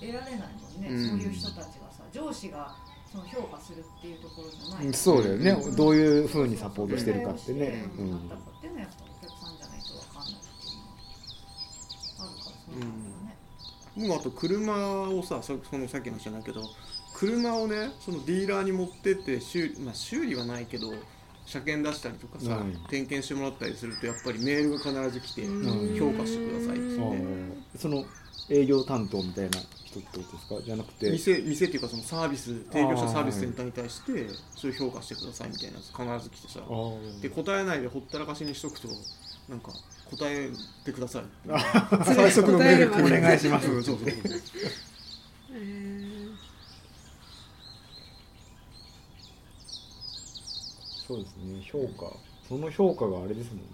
[0.00, 1.08] 得られないもんね、うん。
[1.08, 2.74] そういう人たちがさ上司が
[3.12, 4.92] その評価するっていうところじゃないうん。
[4.94, 5.76] そうだよね。
[5.76, 8.08] どういうふうにサポートしてるかってね、ううん。
[8.08, 9.11] んなったかっていうのはやっぱお客さん
[12.76, 14.08] うなん。
[14.08, 16.62] もあと車をさそそのさっきの話じゃないけど
[17.14, 20.92] 車をねそのディーラーに持ってって修理,、まあ、修理はないけど
[21.44, 22.72] 車検出したりとかさ、うん。
[22.88, 25.98] 点検してもらったりするとやっぱりメールが必ず来て、うん。
[25.98, 28.04] 評価してくださいっつあって、ーその
[28.48, 30.62] 営業担当みたいな人ってことですか？
[30.64, 31.10] じゃなくて。
[31.10, 36.60] 店店っていうかそのサービス提供したサービスセンターに対してそれ評価してくださいみたいなやつ必ず来てさ。
[37.20, 38.88] で答えないでほったらかしにしとくと
[39.48, 39.72] なんか
[40.16, 40.50] 答え
[40.84, 41.24] てください。
[42.04, 43.68] 最速のメールお願いします。
[43.68, 44.18] うんそうそうそう
[45.54, 45.92] えー
[51.06, 51.62] そうですね。
[51.62, 52.16] 評価。
[52.48, 53.64] その評価があれですもんね。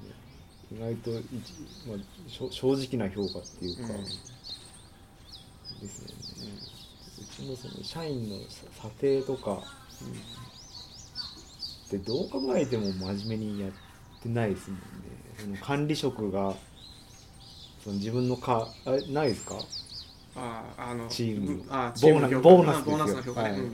[0.72, 1.52] 意外と一、
[1.86, 4.04] まあ、しょ正直な評価っていうか、うん
[5.80, 6.08] ですよ
[6.46, 6.52] ね、
[7.20, 9.62] うちのその社員の査定とか。
[11.88, 13.70] ってどう考えても真面目にやっ
[14.22, 14.84] てないですもんね
[15.60, 16.54] 管理職が
[17.82, 19.54] その自分のかあれないですか？
[20.36, 21.56] あーあのチーム。
[21.56, 22.48] ぶあボーナチームの評価。
[22.48, 23.50] ボーナスボーナスの評価ね。
[23.50, 23.60] はい。
[23.60, 23.72] うん。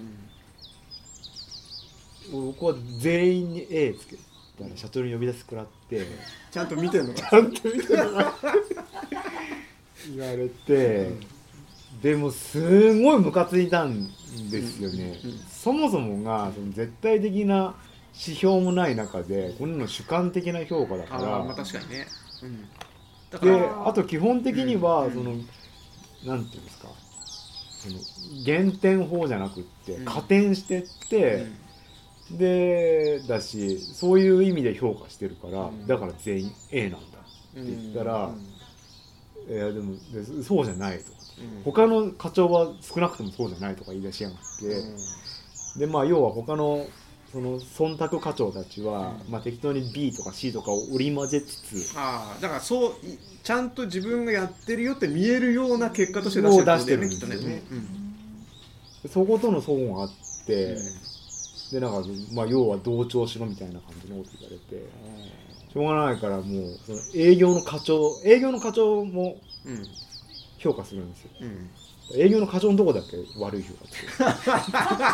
[2.47, 4.17] 僕は全員に A つけ
[4.59, 6.07] たら社長に呼び出すくらって
[6.51, 7.15] ちゃんと見てんの？
[7.15, 8.13] かちゃんと見てる。
[8.13, 8.35] な
[10.15, 11.13] 言われて、
[12.03, 14.07] でもすごいムカついたん
[14.51, 17.75] ですよね、そもそもがその絶対的な
[18.17, 21.37] 指標もない中でこんなの主観的な評価だかあら。
[21.37, 22.07] あまあ確かにね、
[22.43, 22.69] うん、
[23.31, 25.13] だかでらあと基本的には、うん。
[25.13, 25.33] その
[26.25, 26.89] なんていうんですか。
[27.81, 30.05] その減点法じゃなくってうん。
[30.05, 31.47] 加点してって、
[32.31, 35.87] でだしそういう意味で評価してるから、うん。
[35.87, 37.19] だから全員 A なんだ
[37.57, 38.31] うん言ったら
[39.49, 41.11] いやでもでそうじゃないとか。
[41.57, 41.63] うん。
[41.65, 44.39] 他の課長は少なくともそうじゃないとか言い出しやがっ
[45.75, 46.87] て、でまあ要は他の
[47.35, 49.33] その忖度課長たちは、うん。
[49.33, 57.41] まあ、適当に B とか C とかを織り交ぜつつああだからそういちゃんと自分がやってるよって見えるような結果として出してるんですよ。
[57.41, 57.63] ねきっとね。
[59.13, 60.11] そことの相互があっ
[60.47, 60.95] て、うん。
[61.73, 64.89] でなんか、まあ、要は同調しろみたいな感じのこと言われて
[65.73, 69.89] しょうがないからもうその営業の課長営業の課長もうん。
[70.59, 71.31] 評価するんですよ。
[71.41, 71.69] うん
[72.15, 73.87] 営業の課長のとこだけ悪い評価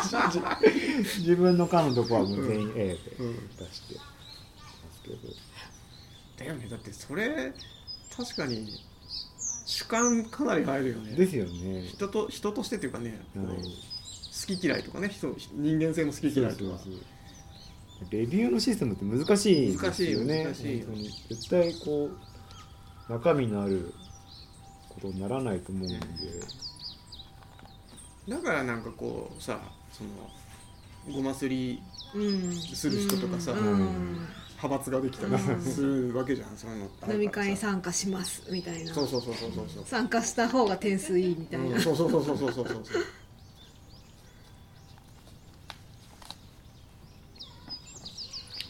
[0.01, 2.99] つける自分の課のとこはもう全員 A で。
[3.21, 4.03] うん出してま
[4.93, 5.17] すけど、
[6.39, 7.53] だよねだってそれ
[8.17, 8.69] 確かに
[9.67, 11.15] 主観かなり入るよね。
[11.15, 11.85] ですよね。
[11.89, 13.63] 人と人としてっていうかね、こうはい好
[14.47, 15.09] き嫌いとかね。
[15.09, 16.81] 人人間性の好き嫌いとか
[18.11, 20.45] レビューのシステムって難しいですよね。
[20.45, 20.85] 難しい。
[20.85, 22.11] 難しい絶対こ
[23.09, 23.93] う中身のある
[24.89, 25.97] ことにならないと思うんで、
[28.31, 29.59] だからなんかこうさ
[29.93, 30.11] その
[31.15, 31.83] ごますり
[32.15, 32.53] うん。
[32.55, 34.27] する人とかさうん。
[34.63, 38.93] 派閥ができたりするわけじゃんそういうの飲み会に参加しますみたいな。
[38.95, 39.85] そうそうそうそうそうそう。
[39.87, 42.85] 参加した方が点数いいみたいな、うんそうそうそうそうそうそうそう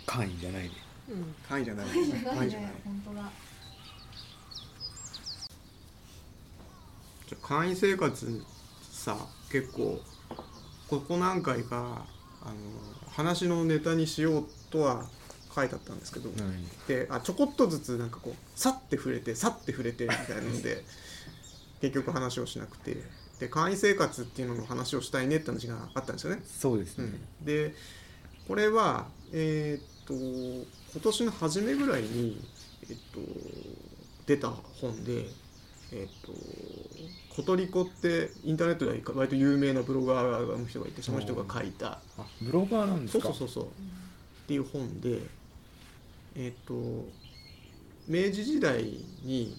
[0.06, 0.70] 会員じゃないね。
[1.08, 1.86] うん会じゃない。
[1.86, 2.36] ないじゃない。
[2.38, 2.72] 会じゃない。
[2.84, 3.30] 本当だ。
[7.28, 8.44] じゃあ会員生活
[8.92, 9.16] さ
[9.50, 10.00] 結構
[10.88, 12.06] ここ何回か
[12.42, 12.54] あの
[13.10, 15.06] 話のネタにしようとは
[15.54, 16.30] 書いてあったんですけど、
[16.86, 20.84] であちょこっとずつなんかこうさって触れてさって触れてみたいなので
[21.80, 23.02] 結局話をしなくて
[23.40, 26.42] で会員生活っていうのの話をしたいねって話があったんですよね。
[26.46, 27.04] そうですね、
[27.40, 27.74] うん、で
[28.46, 30.14] これはえーっと
[30.92, 32.44] 今年の初めぐらいに、
[32.88, 33.20] えっと、
[34.26, 35.26] 出た本で
[35.92, 36.32] えっと
[37.30, 42.00] コトリコってインターネットで割と有名なブロガーの人がいてその人が書いた。
[42.18, 43.28] あブロガーなんですか？
[43.28, 43.64] そうそうそうそう。
[43.64, 43.68] っ
[44.46, 45.20] ていう本で
[46.36, 46.74] えっと
[48.08, 48.82] 明治時代
[49.22, 49.56] に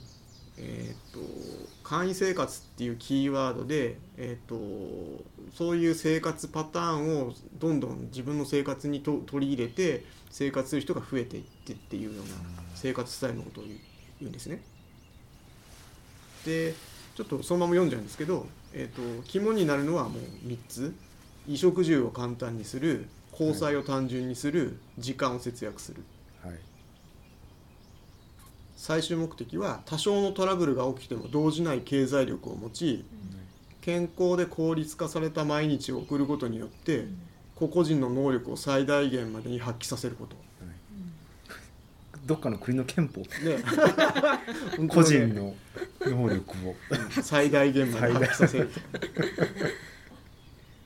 [0.57, 1.19] えー、と
[1.81, 5.23] 簡易生活っていうキーワードで、えー、と
[5.55, 12.35] そういう生活パターンをどんどん自分の生活にと取り入れて生活する人が増えていってっていうような
[12.75, 13.79] 生活スタイルのことを言う
[14.19, 14.61] 言うんですね。
[16.45, 16.75] で
[17.21, 20.93] ちょっとそのまま読んじゃうんですけど、えー、と肝になるのはもう3つ。
[21.45, 26.03] 衣食住を簡単にする交際を単純にする、時間を節約する。
[26.43, 26.59] はい。
[28.75, 33.05] 最終目的は多少のトラブルが起きても動じない経済力を持ち
[33.79, 37.05] 健康で効率化された毎日を送ることによって
[37.55, 40.35] 個々人の能力を最大限までに発揮させること
[42.25, 43.21] どっかの国の憲法。
[43.43, 43.59] で
[44.87, 45.55] 個人の
[46.01, 46.75] 能力を。
[47.21, 48.69] 最大限まで発揮させる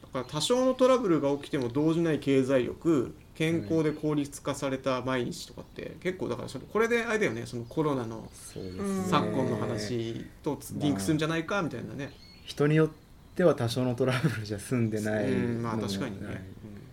[0.02, 12.14] だから多少のトラブルが起きても動じない経済力健康で効率化された毎日とかって結構だからそれこれであれだよねそのコロナの昨今の話とリンクするんじゃないかみたいなね、
[12.46, 12.90] 人によっ
[13.36, 16.46] ては多少のトラブルじゃ済んでないうんまあ確かにね、ないでうん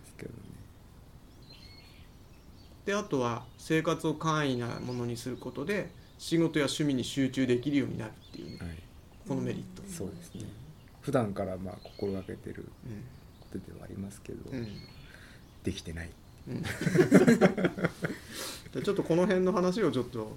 [0.04, 0.36] すけどね
[2.84, 8.78] であとは生活を簡易なものにすることで仕事や趣味に集中できるようになるっていうねはい。
[9.28, 10.42] このメリット、そうですね。
[11.00, 12.66] 普段からまあ心がけてる
[13.40, 14.58] ことではありますけど、うん。
[14.58, 14.68] うん
[15.62, 16.10] できてない。
[16.48, 16.62] うん。
[18.74, 20.36] でちょっとこの辺の話をちょっと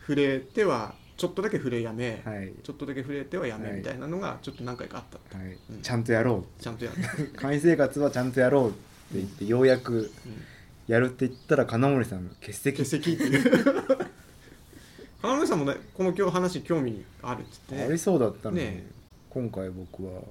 [0.00, 3.76] 触れてはちょっとだけ触れやめ、はい、ちょっとだけ触れてはやめはい。
[3.78, 5.56] みたいなのがちょっと何回かあった、はい。
[5.70, 7.28] うんちゃんとやろちゃんとやる、う。
[7.38, 8.78] 簡易生活はちゃんとやろうって
[9.14, 10.44] 言ってようやくうん
[10.88, 12.78] やるって言ったら金森さんが欠席。
[12.78, 13.78] 欠席っていう。
[15.22, 17.82] 川村さんもねこの今日話興味あるっつって。
[17.82, 18.98] ありそうだったのに、ね
[19.30, 20.22] 今回僕は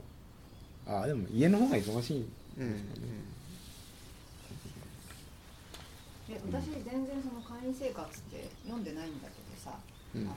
[0.88, 2.78] あでも家の方が忙しいうんうん
[6.28, 9.78] で私全然その会員生活って読んでないんだけどさ、
[10.16, 10.30] うん。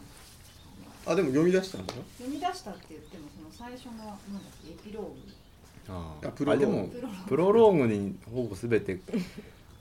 [1.06, 4.18] あでも読み出したんだよ読み出したって言ってもその最初のなんだっ
[4.62, 5.12] けエピローグ。
[5.88, 6.66] ああプロローグ。
[6.66, 9.00] でもプロローグプロローグにほぼ全て、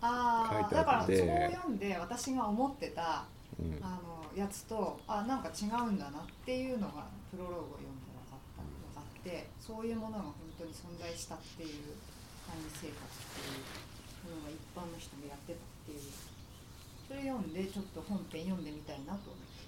[0.02, 3.26] ああだからそあってれを読んで私が思ってた
[3.60, 3.80] うん。
[3.84, 11.70] あのやつとあなんか違うんだなっていうのがプロローグを読んで分かった分かってそういうものが本当に存在したっていう
[12.48, 16.00] 会員生活っていうものが一般の人もやってたっていう。
[17.10, 19.60] それ読んでちょっと本編読んでみたいなと思って。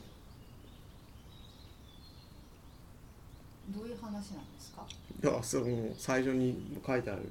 [3.70, 4.86] どういう話なんですか？
[5.24, 7.22] いやその最初に書いてある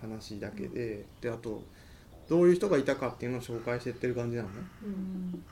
[0.00, 1.62] 話だけでであと
[2.28, 4.48] どういう人がいたかっていうのを紹介してってる感じなの？
[4.48, 4.54] ね
[4.84, 5.44] うん。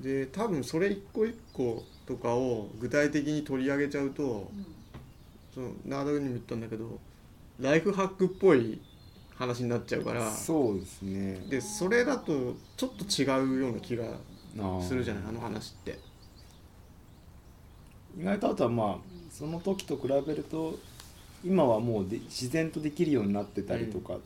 [0.00, 4.50] で多分それ一個一個とかを具体的に取り上げちゃうと
[5.54, 6.98] そのナードにも言ったんだけど
[7.58, 8.80] ライフハックっぽい
[9.34, 11.40] 話になっちゃうからそうですね。
[11.48, 13.24] でそれだとちょっと違
[13.58, 14.04] うような気が
[14.82, 15.22] するじゃない？
[15.28, 15.98] あの話って。
[18.18, 18.96] 意外とあとはまあ
[19.30, 20.78] その時と比べると
[21.44, 24.18] 今はもうで自然とできるようになってたりとか、っ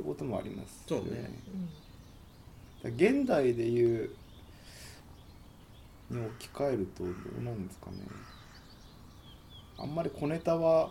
[0.00, 0.92] てこともあります。
[0.92, 1.30] よそうね。
[2.84, 4.10] 現代でいう
[6.10, 7.96] に置き換えるとどうなんですかね。
[9.78, 10.90] あんまり小ネタは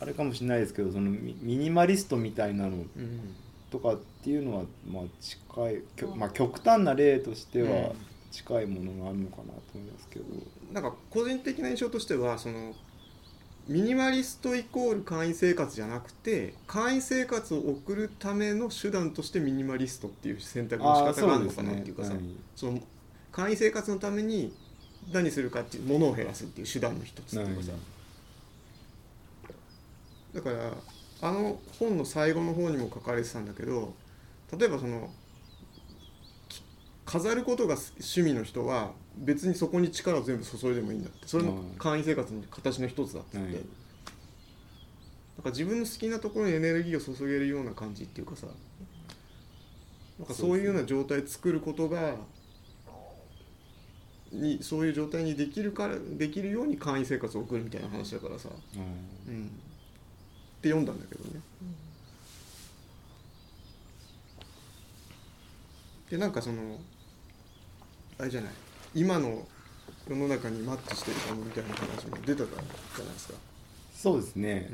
[0.00, 3.34] あれかもしれないですけどそのミミニマリストみたいなのうん。
[3.70, 5.82] とかっていうのはまあ近い、
[6.16, 7.92] まあ、極端な例としては
[8.30, 10.24] 近いものがあるのかなと思いますけど、
[10.72, 12.74] なんか個人的な印象としてはその
[13.68, 22.22] ミニマリストイコール簡易生活じゃなくて簡易生活を送るための手段としてミニマリストっていう選択の仕方があるのかなっていうかさはい
[22.56, 22.80] その
[23.30, 24.54] 簡易生活のために
[25.12, 27.72] 何するかっていうものを減らすっていう手段の一つっていうかさ。
[27.72, 27.80] はい
[30.34, 30.72] だから
[31.20, 33.94] あの本の最後の方にも書かれてたんだけど
[34.56, 35.10] 例えばその
[36.48, 36.62] き
[37.04, 38.92] 飾ることが趣味の人は
[39.24, 41.26] 別にそこに力を全部注いでもいいんだって。
[41.26, 43.64] それもはい簡易生活の形の一つだって言って、はい。
[45.38, 48.48] なんか自分の好きなところにエネルギーを注げるような感じっていうかさ
[50.18, 52.16] なんかそういうような状態作ることが
[54.32, 58.78] にそういう状態にできるからできるように簡易生活を送るみたいな話だからさ、う
[59.30, 59.48] んうん、っ
[60.60, 61.40] て読んだんだけどね。
[66.10, 66.80] でなんかその
[68.18, 68.52] あれじゃない
[68.98, 69.46] 今の
[70.08, 73.34] 世の中にマッチしてるかもみたいな話も出てたじゃないですか。
[73.94, 74.68] そうですね。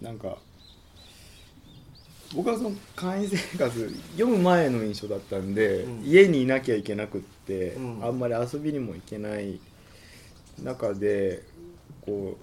[0.00, 0.02] ん。
[0.02, 0.38] なんか
[2.34, 6.02] 僕はその簡易生活 読む前の印象だったんで、うん。
[6.02, 8.04] 家にいなきゃいけなくって、うん。
[8.04, 9.60] あんまり遊びにも行けない
[10.62, 11.42] 中で
[12.00, 12.38] こ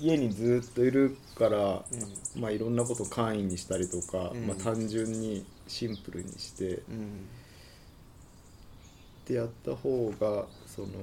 [0.00, 1.84] う家にずっといるから、
[2.36, 4.46] まあ、いろんなことを簡易にしたりとか、うん。
[4.46, 7.28] まあ、単純にシンプルにしてうん
[9.22, 10.94] ってやった方がそのな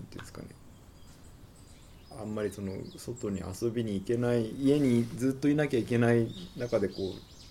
[0.00, 0.48] んていうんですかね。
[2.18, 6.94] あんまりその外に遊びに行けない家にずっといなきゃいけない中でこ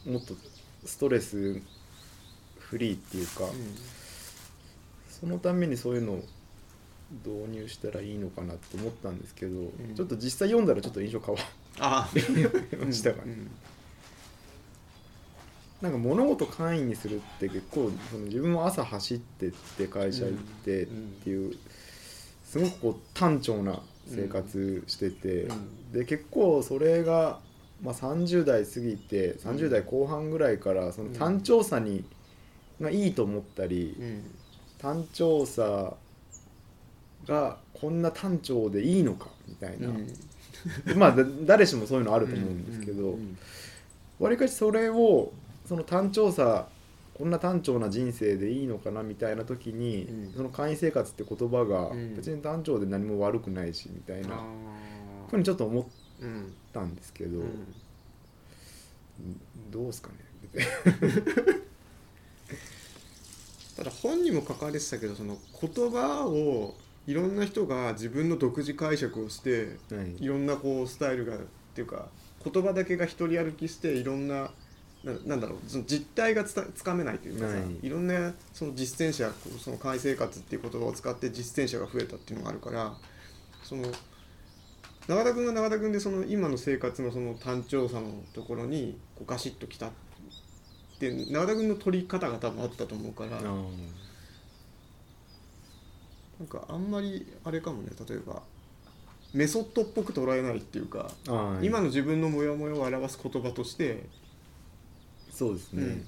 [0.07, 0.33] うもっと
[0.85, 1.61] ストレス
[2.59, 3.45] フリーっていうか、
[5.09, 6.23] そのためにそういうのを
[7.23, 9.95] 導入したらいいのかなと思ったんですけど、ん。
[9.95, 11.41] ちょっと実際読んだらちょっと印象変わ
[11.79, 12.21] あり
[12.77, 13.35] ましたかね。
[15.85, 21.55] なんか物事簡易にするって結構その自分も朝走ってって会社行ってっていう
[22.43, 25.91] すごくこう単調な生活してて、うん。
[25.93, 27.39] で結構それが、
[27.83, 32.03] まあ、30代過ぎて30代後半ぐらいからその単調さに、
[32.81, 34.23] がいいと思ったり、うん。
[34.79, 35.93] 単調さ
[37.27, 39.89] がこんな単調でいいのかみたいな、
[40.95, 43.19] まあだ誰しもそういうのあると思うんですけど。
[44.17, 45.33] わりかしそれを
[45.65, 46.67] その単調さ
[47.17, 50.33] こんな単調な人生でいいのかなみたいな時に、うん。
[50.33, 52.15] その会員生活って言葉がうん。
[52.15, 54.43] 別に単調で何も悪くないしみたいな、あ
[55.29, 55.85] ふうにちょっと思っ
[56.73, 57.73] たんですけど、うん。
[59.71, 60.15] どうですかね。
[63.77, 66.75] ただ本にも書かれてたけどその言葉を
[67.07, 70.23] いろんな人が自分の独自解釈をしてはい。
[70.23, 71.39] いろんなこうスタイルがっ
[71.73, 72.09] ていうか
[72.43, 74.51] 言葉だけが一人歩きしていろんな
[75.05, 79.31] ななんだろうその実態がつかめないというかさ、はいい、ろんなその実践者
[79.63, 82.93] その会生活っていう言葉を使って実践者が増えたっていうのがあるから
[83.63, 83.83] その
[85.07, 89.91] 永田君は永田君でその今の生活のその単調さのところにこうガシッときたっ
[90.99, 93.37] て永田君の取り方が多分あったと思うから。
[93.37, 93.41] あ
[96.37, 98.41] なんかあんまりあれかもね例えば
[99.33, 101.11] メソッドっぽく捉えないっていうか、
[101.61, 104.05] 今の自分のモヤモヤを表す言葉として、
[105.35, 106.05] そうですね、うん。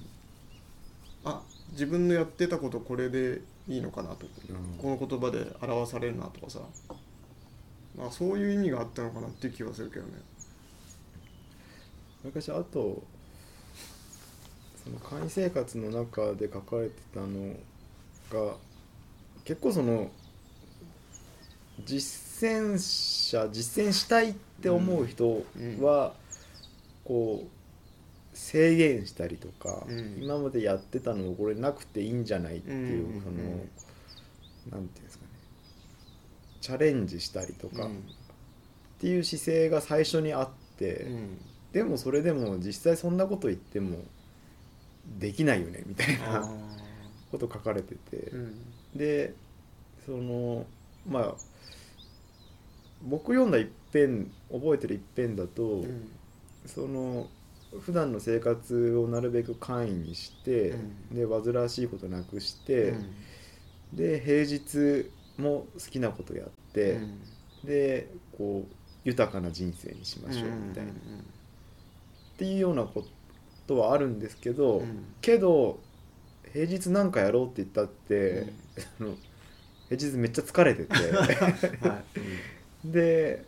[1.24, 4.78] あ自分のやってたことこれでいいのかなと、うん。
[4.78, 6.60] この言葉で表されるなとかさ、
[7.96, 10.12] まあ、そういう意味があったのかなっていう気はするけどね。
[12.24, 13.02] 昔あと
[14.82, 17.54] その会員生活の中で書かれてたの
[18.32, 18.54] が
[19.44, 20.10] 結構その
[21.84, 25.44] 実践者実践したいって思う人
[25.80, 26.12] は、
[27.04, 27.48] こう
[28.38, 30.22] 制限したりとか、うん。
[30.22, 33.20] 今までやってたのをこれなくていいんじゃないっていう、うん。
[33.20, 33.36] その
[34.70, 35.30] なんていうんですかね。
[36.60, 38.02] チャレンジしたりとか、っうん。
[39.00, 41.02] ていう姿勢が最初にあって。
[41.02, 41.38] うん。
[41.72, 43.98] でもそれでも実際そんなこと言っても
[45.18, 46.50] できないよねみたいあな
[47.30, 48.32] こと書かれてて。
[48.94, 49.34] で
[50.06, 50.64] その
[51.06, 51.34] まあ
[53.02, 56.08] 僕読んだ一編覚えてる一編だと、うん。
[56.66, 57.28] その
[57.80, 61.14] 普段の生活をなるべく簡易にして、うん。
[61.14, 62.94] で煩わしいことなくして、
[63.92, 67.20] で平日も好きなことやって、うん。
[67.64, 70.92] でこう豊かな人生にしましょうみたいな。
[70.92, 70.94] っ
[72.38, 73.04] ていうようなこ
[73.66, 75.04] とはあるんですけど、うん。
[75.20, 75.78] けど
[76.52, 78.52] 平日なんかやろうって言ったって、
[79.88, 80.94] 平日めっちゃ疲れてて。
[81.86, 82.02] は
[82.84, 82.90] い。
[82.90, 83.44] で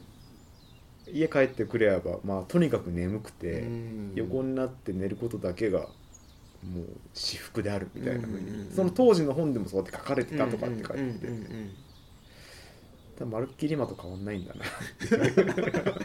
[1.13, 4.13] 家帰ってくればまあとにかく眠くて、うん。
[4.15, 11.27] 横になって寝ることだけがもう至福であるみたいなふうに、その当時の本でもそうやって書かれてたとかって書いて
[13.19, 14.65] て、まるっきり今と変わんないんだな。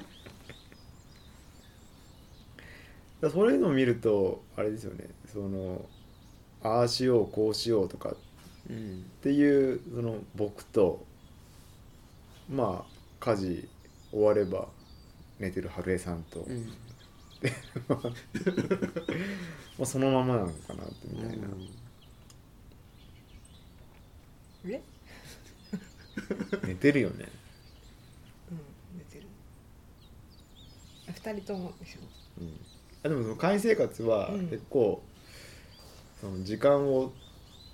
[3.21, 5.09] だそういうのを見るとあれですよね。
[5.31, 5.85] その
[6.63, 8.15] ああしようこうしようとかっ
[8.69, 11.05] うんていうその僕と
[12.49, 13.69] まあ家事
[14.11, 14.67] 終われば
[15.39, 16.73] 寝てる春江さんと、うん。
[17.89, 18.01] ま
[19.81, 21.47] あ そのままなのかなってみたいな、
[24.67, 24.81] え？
[26.67, 27.25] 寝てるよね、
[28.51, 29.27] うん寝てる。
[31.07, 31.99] あ二人ともでしょ？
[32.41, 32.59] うん、
[33.03, 34.47] あでもその会員生活はうん。
[34.49, 35.03] 結構、
[36.21, 37.11] その時間を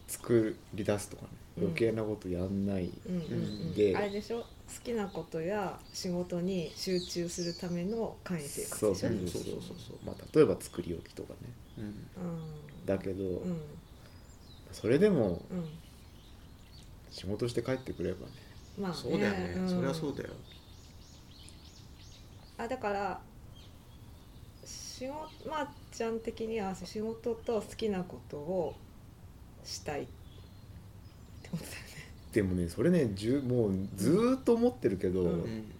[0.07, 1.29] 作り出すとかね。
[1.57, 1.63] うん。
[1.65, 3.73] 余計なことやんない、うんうんうん。
[3.73, 4.43] であれでしょ？
[4.71, 9.09] 好きなことや仕事に集中するための会員生活そうでしょ。
[9.09, 9.97] そうそうそうそう。
[10.05, 11.37] まあ、例えば作り置きとかね。
[11.77, 13.51] うんだけど、うん。
[13.51, 13.61] うん。
[14.71, 15.65] それでもうん
[17.11, 18.33] 仕事して帰ってくればね。
[18.79, 20.29] まあねそうだよね、んそりゃそうだよ。
[22.57, 23.19] あだから
[24.65, 28.75] 仕事まあちゃん的には仕事と好きなことを
[29.65, 30.03] したい。
[30.03, 30.05] っ
[32.33, 35.71] でもねそれねじゅもうずーっと思ってるけど、うんうん。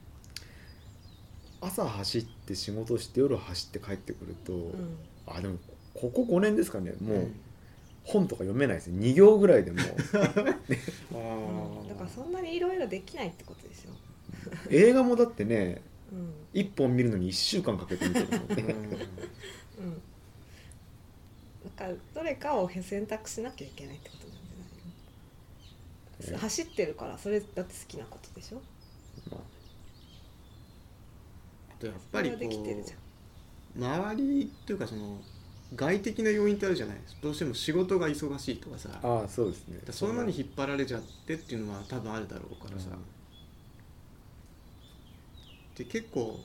[1.62, 4.98] 朝走って仕事して夜走って帰ってくると、うん。
[5.28, 5.58] あでも
[5.94, 7.40] ここ5年ですかねもう、うん。
[8.04, 8.88] 本とか読めないです。
[8.88, 9.82] よ2行ぐらいでもう。
[11.86, 11.88] ん。
[11.88, 13.92] だからそんなにいろいろできないってことでしょ、
[14.70, 15.82] 映画もだってね
[16.12, 16.34] うん。
[16.54, 18.76] 1本見るのに1週間かけて見てるもんね。
[19.80, 20.00] うん、だ
[21.78, 24.28] からどれかを選択しなきゃいけないってこと
[26.22, 28.62] 走ってるからそれだって好きなことでしょ？
[29.32, 29.42] まあ
[31.72, 32.96] あとやっぱりこそれはできてるじゃ
[33.78, 33.84] うん。
[34.14, 35.20] 周りっていうかその
[35.76, 38.90] 外的な要因ってあるじゃないどうしても仕事が忙しいとかさ。
[39.02, 39.80] ああそうですね。
[39.86, 42.90] らそういうのに引っ張られちゃってっていうのは多分あるだろうからさ、
[45.76, 46.40] で結構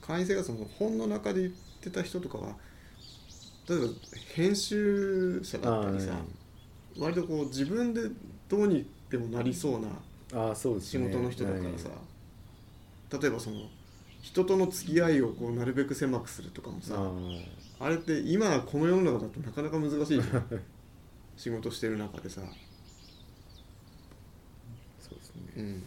[0.00, 2.54] 会員生活の本の中で言ってた人とかは
[3.68, 3.86] 例えば
[4.34, 6.12] 編集者だったりさ、
[6.98, 8.02] 割とこう自分で
[8.48, 9.88] どうにでもなりそうな
[10.34, 11.04] ああそうですね。
[11.04, 11.98] 仕事の人だからさ、はい
[13.20, 13.68] 例えばその
[14.22, 20.60] 人との付き合いをこうなるべく狭くするとかもさああれって今この世の中だとなかなか難しいじゃん。
[21.36, 22.44] 仕事してる中でさ、あ
[24.98, 25.42] そうですね。
[25.56, 25.82] うん、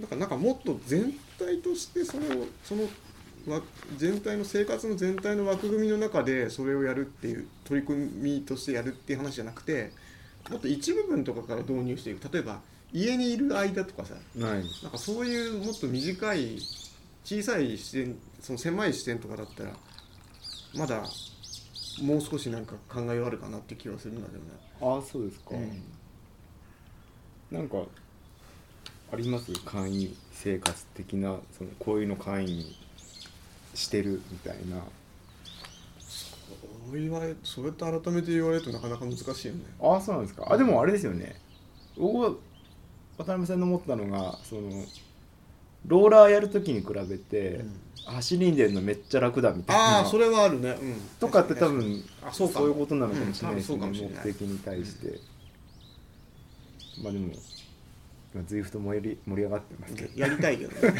[0.00, 2.88] なんかなんかもっと全体としてそれをそのわ
[3.96, 9.92] 全体の生活の全体の枠組みの中でそれをやるっていう取り組みとしてやるっていう話じゃなくて
[10.50, 12.32] もっと一部分とかから導入していく。
[12.32, 12.60] 例えば
[12.92, 14.64] 家にいる間とかさない。
[14.82, 16.58] なんかそういうもっと短い
[17.24, 19.70] 小さい視点その狭い視点とかだったら
[20.74, 21.02] まだ
[22.02, 24.50] もう少しなんか考えはあるかなって気はするんだけどね。
[24.80, 25.82] ああそうですか、うん。
[27.50, 27.78] なんか
[29.12, 29.52] あります？
[29.64, 32.76] 会員生活的なそのこういうの会員に
[33.78, 34.82] してるみたいな。
[36.00, 36.36] そ
[36.90, 39.60] う言われそうやって改めて言われるとなかなか難しいよね。
[39.80, 40.46] ああそうなんですか。
[40.50, 41.40] あでもあれですよね。
[41.96, 42.30] 僕は
[43.18, 44.62] 渡辺さんの思ったのがその
[45.86, 47.64] ローラーやるときに比べて、
[48.04, 49.98] 走りに出るのめっちゃ楽だみたいな。
[49.98, 50.70] ああそれはあるね。
[50.70, 55.20] うん、とかって多分あそうかそういうことなのかもしれないですね、うん目的に対して、
[57.02, 57.32] まあでも
[58.34, 60.94] 今ズイフト盛り盛り上がってますけど、やりたいけどね。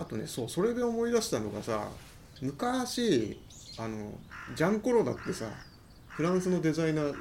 [0.00, 1.86] あとねそうそれで思い出したのがさ
[2.40, 3.38] 昔
[3.78, 4.12] あの
[4.56, 5.44] ジャンコロナってさ
[6.08, 7.14] フランスのデザイナー。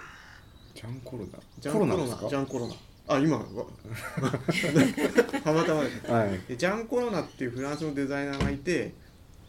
[0.74, 1.40] ジャンコロナ？
[1.60, 2.76] ジャンコロナジャンコロナ。
[3.08, 3.44] あ今わ
[5.44, 6.12] たまたまです。
[6.12, 6.40] はい。
[6.48, 8.94] でジャンコロナっていうフランスのデザイナーがいて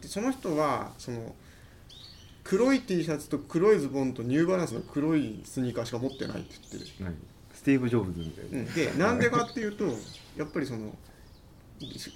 [0.01, 1.33] でその人はその
[2.43, 7.13] 黒い T シャツと黒いズボンとニューバランスの黒いスニーカーしか持ってないって言ってる、はい
[7.53, 9.85] スティーブ・ジョブズみたいな、うん、でなんでかっていうと
[10.35, 10.91] やっぱりその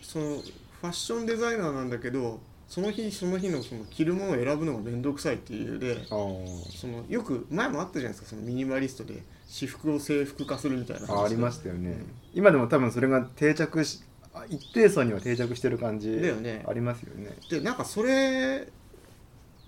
[0.02, 0.42] その
[0.82, 11.98] ファッションデザイナーなんだけどその日その日のその着るものを選ぶのが面倒くさいっていうでそのよく前もあったじゃないですかそのミニマリストで私服を制服化するみたいな話あありましたよね、
[12.34, 14.04] 今でも多分それが定着し
[14.36, 16.66] あ一定層には定着してる感じだよね。
[16.68, 17.32] ありますよね。
[17.50, 18.68] でなんかそれ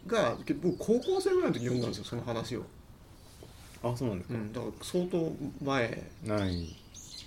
[0.05, 2.63] が僕高校生ぐらいの時読んだんですよその話を、
[3.81, 5.31] あそうなんですか、うん、だから相当
[5.63, 6.03] 前。
[6.25, 6.75] ない。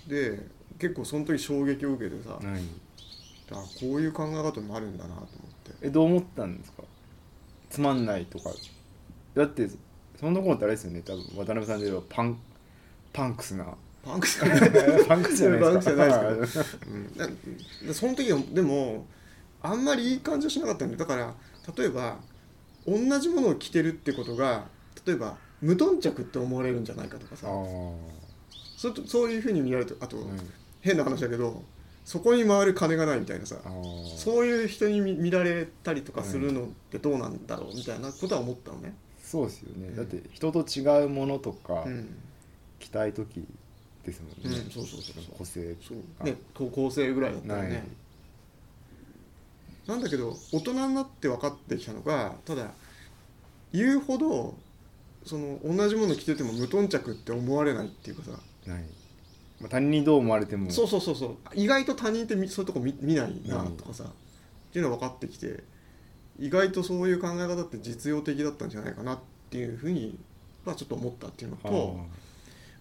[0.07, 0.39] で
[0.77, 2.61] 結構その時衝撃を受けてさ、ない
[3.51, 5.27] あこういう考え方もあるんだなと思っ
[5.63, 5.71] て。
[5.81, 6.83] えどう思ったんですか？
[7.69, 8.51] つまんないとか。
[9.35, 9.69] だって
[10.19, 11.01] その頃ってあれですよね。
[11.01, 12.37] 多分渡辺さんで言えばパン
[13.13, 13.65] パンクスな。
[14.03, 14.39] パンクス？
[14.43, 15.05] じゃないですか。
[15.07, 16.77] パンクスじゃないです
[17.85, 17.93] うん。
[17.93, 19.05] その時はでも
[19.61, 21.33] あんまりいい感じはしなかったんでだから
[21.77, 22.17] 例えば
[22.87, 24.65] 同じものを着てるってことが
[25.05, 27.47] 例えば無頓着って思われるんじゃないかとかさ。
[28.77, 30.39] そそういうふうに見られるとあと、うん。
[30.81, 31.61] 変な話だけど
[32.05, 33.57] そこに回る金がないみたいなさ
[34.17, 38.93] そういう人に見見られたりとかするのってどうなんだろうみたいなことは思ったのね。
[39.23, 39.95] そうですよね、うん。
[39.95, 42.17] だって人と違うものとかうん。
[42.79, 43.45] 着たい時
[44.03, 45.23] ですもんね、うんそうそうそうそう。
[45.37, 46.23] 個性そう。
[46.25, 47.87] ね高校生ぐらいだったらね。
[49.87, 52.71] なんだけど大人になって分かってきたのがただ
[53.73, 54.55] 言うほど
[55.25, 58.31] その同じもの着てても無頓着って思われないっていうかさ、
[58.65, 58.83] ない、
[59.61, 60.69] まあ、他人にどう思われても。
[60.71, 61.37] そうそうそうそう。
[61.53, 65.63] 意外と他人ってみそういうとこ見見ないなうんとかさ、っていうのが分かってきて
[66.39, 70.17] 意外とそういう考え方って実用的だったんじゃないかなっていうふうに、
[70.65, 71.99] まあ、ちょっと思ったっていうのあと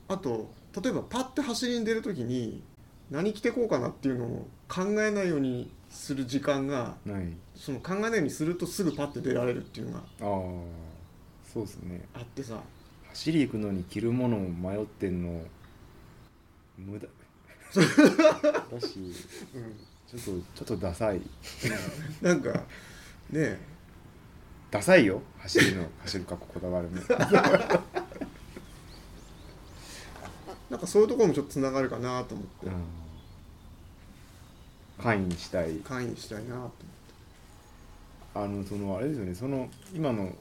[0.08, 0.50] あと
[0.82, 2.62] 例えばパッて走りに出る時に
[3.10, 7.26] 何着てこうかなっていうのを考えないようにする時間がーない。
[7.56, 10.26] その考えないようにするとすぐパッて出られるっていうのがああ
[11.52, 12.02] そうですね。
[12.14, 12.60] あってさ。
[13.08, 15.42] 走り行くのに着るものを迷ってんの
[16.86, 17.06] 無駄。
[17.06, 19.14] だし
[20.08, 21.20] ちょっとちょっとダサい。
[22.20, 22.64] なんか
[23.30, 23.58] ね
[24.70, 25.22] ダサいよ。
[25.38, 27.00] 走りの 走る格好こだわるの。
[30.70, 32.72] なんかそういうところもちょっとつながるかなと思って、うん。
[35.02, 35.76] 会員したい。
[35.78, 36.72] 会員したいなと
[38.34, 39.34] あのそのあれですよね。
[39.34, 40.32] その今の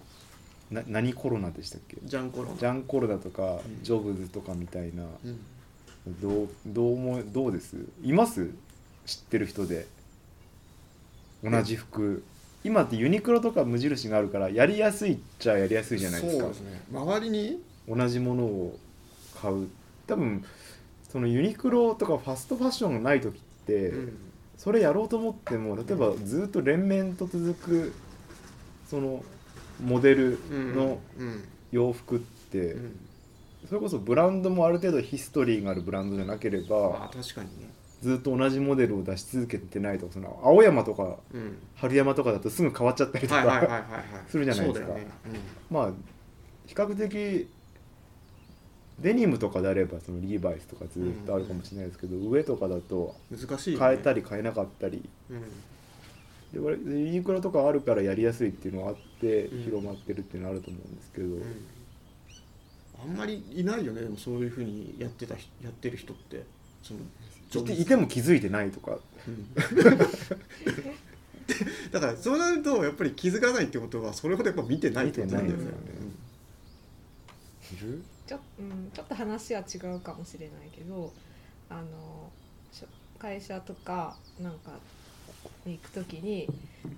[0.69, 1.97] な何コロナでしたっけ？
[2.03, 3.83] ジャンコロンジャンコロナとか、ん。
[3.83, 5.03] ジョブズとかみたいな。
[5.23, 5.39] うん
[6.21, 7.75] どうどう思どうです？
[8.03, 8.49] います？
[9.05, 9.87] 知ってる人で。
[11.43, 12.23] 同じ服。
[12.63, 16.43] 今ってユニクロとか無印があるからやりやすいっちゃやりやすいじゃないですか。
[16.43, 16.81] そうですね。
[16.91, 17.61] 周りに？
[17.87, 18.77] 同じものを
[19.41, 19.67] 買う。
[20.07, 20.43] 多分
[21.09, 24.17] そのユニクロとかファストファッションがない時って、うん。
[24.57, 27.93] それやろうと思っても例えばずっと連綿と続く
[28.89, 29.23] その
[29.81, 30.39] モデル
[30.75, 31.43] のうん。
[31.71, 32.99] 洋服って、うん
[33.67, 37.69] それこそブランドもある程度ヒストリーがあるブランドじゃなけれあば確かにね。
[38.01, 41.57] ずっと同じモデルを出し続けてないとかその青山とかうん。
[41.75, 43.83] 春山とかだとすぐ変わっちゃったりとか、
[44.29, 44.87] するじゃないですか。
[44.87, 45.11] そうだよね。
[45.69, 45.91] まあ
[46.65, 47.49] 比較的
[48.99, 53.85] デニムとかであればそのリーバイスとかずっとあるかもしれないですけど、上とかだとうん難しいよね。
[53.85, 55.03] 変えたり変えなかったり。
[55.29, 55.41] うん。
[56.51, 59.63] でユニクロとかあるからやりやすいっていうのがあってうん。
[59.63, 61.41] 広まってるっていうのはあると思うんですけど、うん
[63.01, 64.01] あんまりいないよね。
[64.01, 66.43] でもそういうふうにやってた人やってる人って。
[66.83, 66.99] その
[67.61, 68.99] いていても気づいてないとか。
[69.27, 69.53] うん。
[71.91, 75.63] だからそうなるとやっぱり気づかないってことはそれほどやっぱ見てないってことなんだよね。
[75.63, 75.67] い
[77.73, 77.91] ですよね。
[77.91, 81.11] いるちょ,、うん、ちょっと話は違うかもしれないけど
[81.69, 82.31] あの
[83.17, 84.71] 会社とかなんか
[85.65, 86.47] に行く時に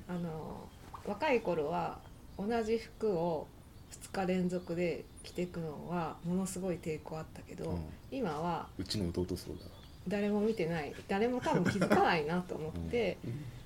[0.07, 0.67] あの
[1.05, 1.99] 若い頃は
[2.37, 3.47] 同じ服を
[3.91, 7.79] 2日連続で着ていくのはものすごい抵抗あったけど、うん。
[8.11, 9.65] 今はうちの弟そうだ
[10.07, 13.17] 誰も見てない誰も多分気づかないなと思って、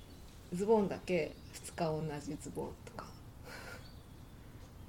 [0.52, 1.32] ズボンだけ
[1.64, 3.06] 2日同じズボンとか、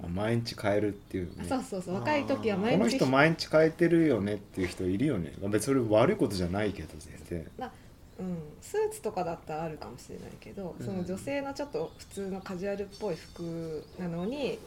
[0.04, 1.44] あ毎日変えるっていうね。
[1.48, 5.32] そうそうそう若い時はこ毎日の人毎日変えてるよねっていう人いるよね。
[5.42, 7.70] 別にそれ悪いことじゃないけど全然。
[8.18, 14.58] うん、スーツとかだったらあるかもしれないけど、その女性のちょっと普通のカジュアルっぽい服なのに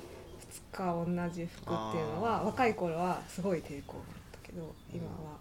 [0.74, 4.02] 2日同じ服っていうのは若い頃はすごい抵抗があ
[4.38, 5.38] ったけど今は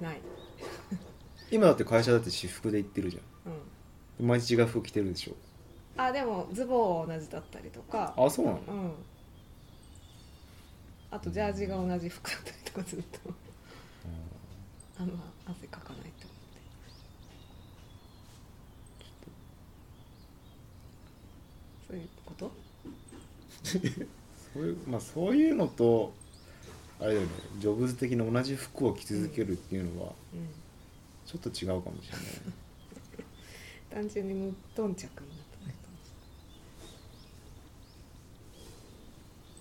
[0.00, 0.20] ない、
[1.50, 3.20] 今だって会社だって私服で行ってるじゃ
[4.18, 5.34] うん、ん毎日違う服着てるでしょ。
[5.96, 8.12] あでもズボンは同じだったりとか。
[8.16, 8.58] あそうなの？
[8.66, 8.92] うん。
[11.10, 13.18] あとジャージが同じ服だったりとかずっと。
[14.98, 16.60] あんま汗かかないと思って。
[21.88, 22.50] そういうこと？
[23.62, 23.78] そ
[24.60, 26.12] ういうまあそういうのと
[27.00, 30.48] あれだよねジョブズ的な同じ服を着続けるっていうのはうん
[31.26, 32.26] ちょっと違うかもしれない
[34.04, 35.74] 単純に無頓着になったね。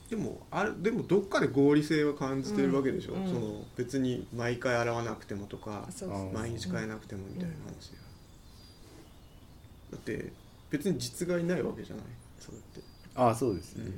[0.10, 3.24] でもあれでもどっかで合理性は感じてるわけでしょ、うん。
[3.24, 3.34] うん。
[3.34, 5.88] その別に毎回洗わなくてもとか
[6.34, 7.98] 毎日変えなくてもみたいな話や、
[9.92, 10.32] だって
[10.70, 12.06] 別に実害ないわけじゃない？
[12.40, 12.82] それって、
[13.16, 13.92] ああそうですね、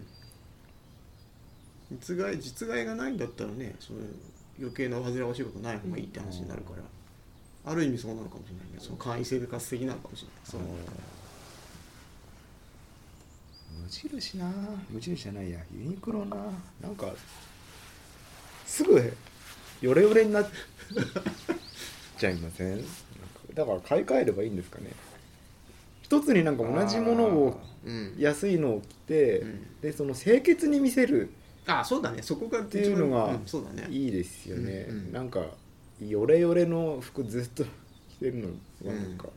[1.92, 4.16] 実害実害がないんだったらねそういう
[4.60, 10.62] 余計な煩わしいことない方がいいって話になるから、ある意味そうなのかもしれないねその簡易生活的なのかもしれないそう。
[13.82, 14.52] 無印な。
[14.90, 15.60] 無印じゃないや。
[15.74, 16.38] ユニクロな。
[16.82, 17.14] なんか
[18.66, 19.14] すぐ
[19.82, 20.50] ヨレヨレになっ
[22.18, 22.84] ちゃいません？
[23.54, 24.92] だから買い替えればいいんですかね？
[26.06, 27.60] 一つになんか同じものを
[28.20, 29.82] 安いのを着て、うん。
[29.82, 31.34] でその清潔に見せる
[31.66, 32.22] あそうだね。
[32.22, 33.40] そこがっていうのが
[33.90, 35.12] いいですよね、うんうん。
[35.12, 35.44] なんか
[36.00, 38.50] ヨレヨレの服ずっと着てるの
[38.86, 39.30] がなんか、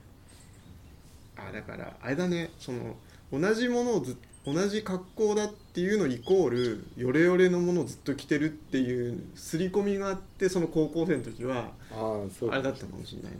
[1.38, 2.50] あだからあれだね。
[2.58, 2.96] その
[3.32, 11.96] 同じものをず同じ格好だっていうのイコールヨレヨレのものをずっと着てるっていう刷り込みがあってその高校生の時はああ
[12.38, 13.38] そうあれだったかもしれないね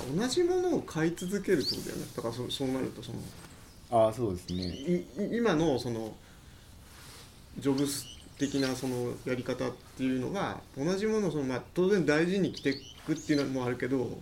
[0.00, 2.06] 同じものを買い続けるってことだよね。
[2.16, 3.18] だからそそうなるとその
[3.90, 4.62] ああそうですね。
[4.64, 6.14] いい今のその
[7.58, 8.06] ジョブス
[8.38, 12.74] 的なそのやり方っていうのが同じものをその、まあ、当然大事に着てい
[13.06, 14.18] くっていうのもあるけど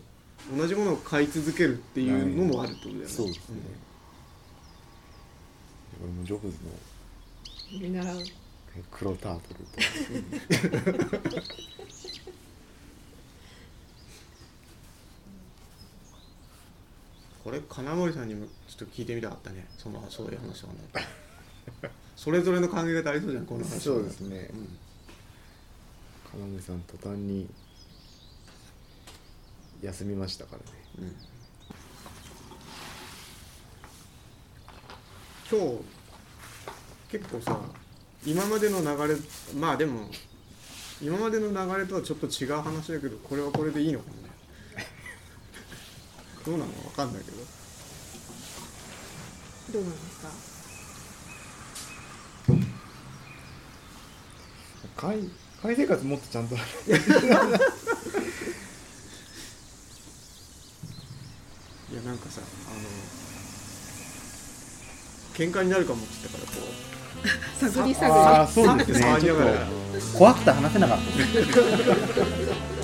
[0.56, 3.08] 同じものを買い続けるっていうのもあるってことだよね。
[3.08, 3.56] そうですね、
[6.02, 6.56] 俺もジョブズ
[7.74, 8.18] の見習う。
[8.90, 9.54] 黒タート
[11.18, 11.40] ルと
[17.42, 19.66] これ金森さんにもちょっと聞いてみたかったね。
[19.78, 21.08] そのそういう話はね。
[22.16, 23.80] それぞれの考え方ありそうじゃんこの話は。
[23.80, 24.50] そうですね。
[24.52, 24.78] うん。
[26.32, 27.48] 金森さん途端に
[29.82, 30.64] 休みましたからね。
[30.98, 31.16] うん。
[35.50, 35.78] 今日
[37.10, 37.58] 結構さ
[38.24, 39.18] 今までの流れ
[39.58, 40.08] まあでも
[41.02, 44.19] 今までの流れとはちょっと違う話だけどこれはこれでいいのかもね
[46.44, 47.36] どうなのか分かんないけど。
[49.72, 50.28] どうなんですか？
[54.96, 55.30] 会
[55.62, 56.64] 会生活もっとちゃんと いや
[62.02, 62.80] なんかさあの
[65.34, 66.70] 喧嘩になるかもって言ったからこう。
[67.70, 68.12] 探り探り。
[68.12, 69.04] ああそうですね。
[70.16, 71.04] 怖くて話せなかった